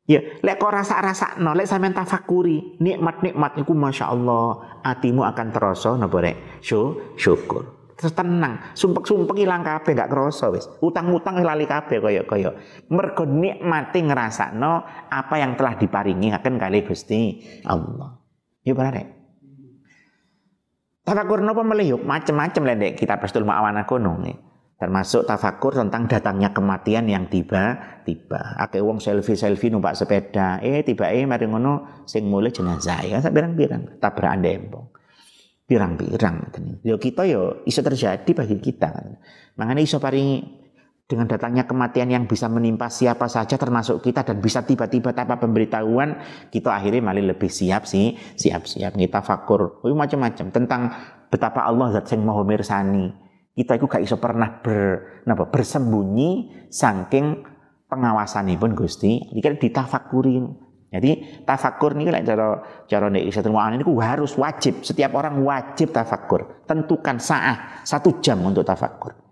[0.06, 5.98] Ya, lek kok rasa-rasa no, lek sampean tafakuri nikmat-nikmat iku Masya Allah, hatimu akan terasa
[5.98, 6.62] napa rek?
[7.18, 7.90] Syukur.
[7.96, 10.68] Terus tenang, sumpek-sumpek ilang kabeh gak kerasa wis.
[10.84, 12.52] Utang-utang lali kabeh kaya-kaya.
[12.92, 18.20] Mergo nikmati ngrasakno apa yang telah diparingi akan kali Gusti Allah.
[18.62, 19.08] Ya benar rek.
[21.02, 24.38] Tafakur nopo melihuk macam-macam lendek kita pastul ma'awana kono nih.
[24.76, 28.60] Termasuk tafakur tentang datangnya kematian yang tiba-tiba.
[28.60, 30.60] Ake wong selfie-selfie numpak sepeda.
[30.60, 34.92] Eh tiba eh mari ngono sing mulai jenazah ya pirang-pirang tabrakan dempong.
[35.64, 36.52] Pirang-pirang.
[36.84, 38.92] Yo kita yo iso terjadi bagi kita.
[39.56, 40.66] Makanya iso paringi
[41.06, 46.18] dengan datangnya kematian yang bisa menimpa siapa saja termasuk kita dan bisa tiba-tiba tanpa pemberitahuan
[46.50, 50.90] kita akhirnya malah lebih siap sih siap-siap kita fakur macam-macam tentang
[51.30, 53.14] betapa Allah zat sing maha mirsani
[53.56, 57.42] kita itu gak iso pernah ber, napa, bersembunyi saking
[57.88, 60.64] pengawasan pun Gusti kita ditafakuri.
[60.96, 64.80] Jadi tafakur ini kan cara cara nek isa ini harus wajib.
[64.80, 69.26] Setiap orang wajib tafakur tentukan saat satu jam untuk tafakur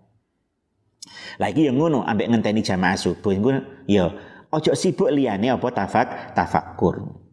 [1.38, 3.32] lagi yang ngono ambek ngenteni jamaah subuh.
[3.34, 3.60] Ngono
[3.90, 4.10] ya
[4.50, 7.23] ojo sibuk liyane apa tafak tafakur.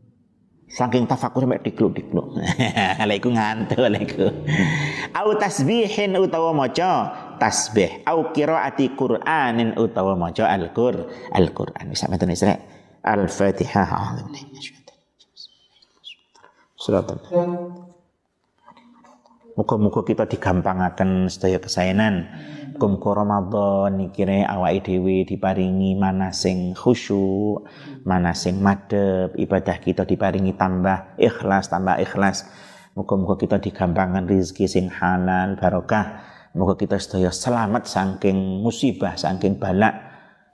[0.71, 2.39] Saking tafakur mek dikluk-dikluk.
[2.39, 3.99] Lha iku ngantuk lha.
[5.11, 11.91] Au tasbihin utawa maca tasbih, au qiraati Qur'anin utawa maca Al-Qur, Al-Qur'an.
[11.91, 12.55] Wis sampeyan Isra.
[13.03, 14.15] Al-Fatihah.
[16.79, 17.05] Surat
[19.51, 22.31] Muka-muka kita digampangaken sedaya kesaenan
[22.87, 27.67] muga Ramadan nikire awake dhewe diparingi mana sing khusyuk,
[28.07, 32.47] mana sing madhep, ibadah kita diparingi tambah ikhlas, tambah ikhlas.
[32.91, 36.27] Muga-muga kita digampangkan rezeki sing halal, barokah.
[36.57, 39.95] Muga kita sedaya selamat saking musibah, saking balak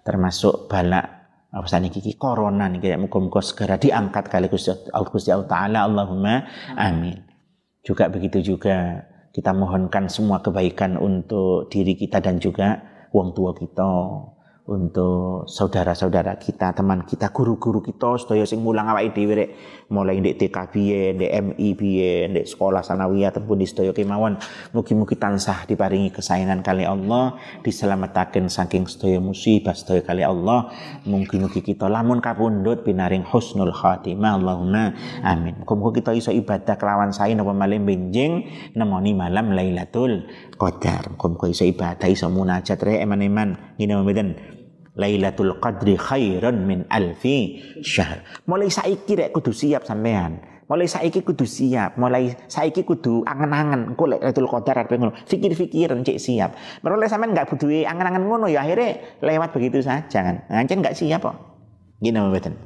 [0.05, 1.17] termasuk balak
[1.47, 6.43] apa saniki iki corona niki muga-muga segera diangkat kali Gusti Allah Taala Allahumma
[6.75, 7.23] amin.
[7.81, 9.06] Juga begitu juga
[9.37, 12.81] kita mohonkan semua kebaikan untuk diri kita dan juga
[13.13, 13.85] wong tua kita
[14.67, 19.49] untuk saudara-saudara kita, teman kita, guru-guru kita sedaya sing mulang awake dhewe rek
[19.87, 24.35] mulai ndek TK piye, ndek MI piye, ndek sekolah sanawiyah ataupun di sedaya kemawon
[24.75, 30.67] mugi-mugi tansah diparingi kesayangan kali Allah, diselamataken saking sedaya musibah sedaya kali Allah.
[31.07, 34.91] Mugi-mugi kita lamun kapundhut pinaring husnul khatimah Allahumma
[35.23, 35.63] amin.
[35.63, 40.27] Mugi-mugi kita iso ibadah kelawan sae napa malih benjing nemoni malam Lailatul
[40.59, 41.15] Qadar.
[41.15, 44.56] Mugi-mugi iso ibadah iso munajat rek eman-eman ngene.
[44.97, 48.25] Lailatul Qadri khairan min alfi syahr.
[48.49, 50.41] Mulai saiki rek kudu siap sampean.
[50.67, 55.13] Mulai saiki kudu siap, mulai saiki kudu angen-angen engko Lailatul Qadar arep ngono.
[55.29, 56.57] Fikir-fikiran cek siap.
[56.81, 60.43] Mulai sampean enggak butuh angen-angen ngono ya akhirnya lewat begitu saja kan.
[60.49, 61.37] Ngancen enggak siap kok.
[62.01, 62.57] Gini mboten.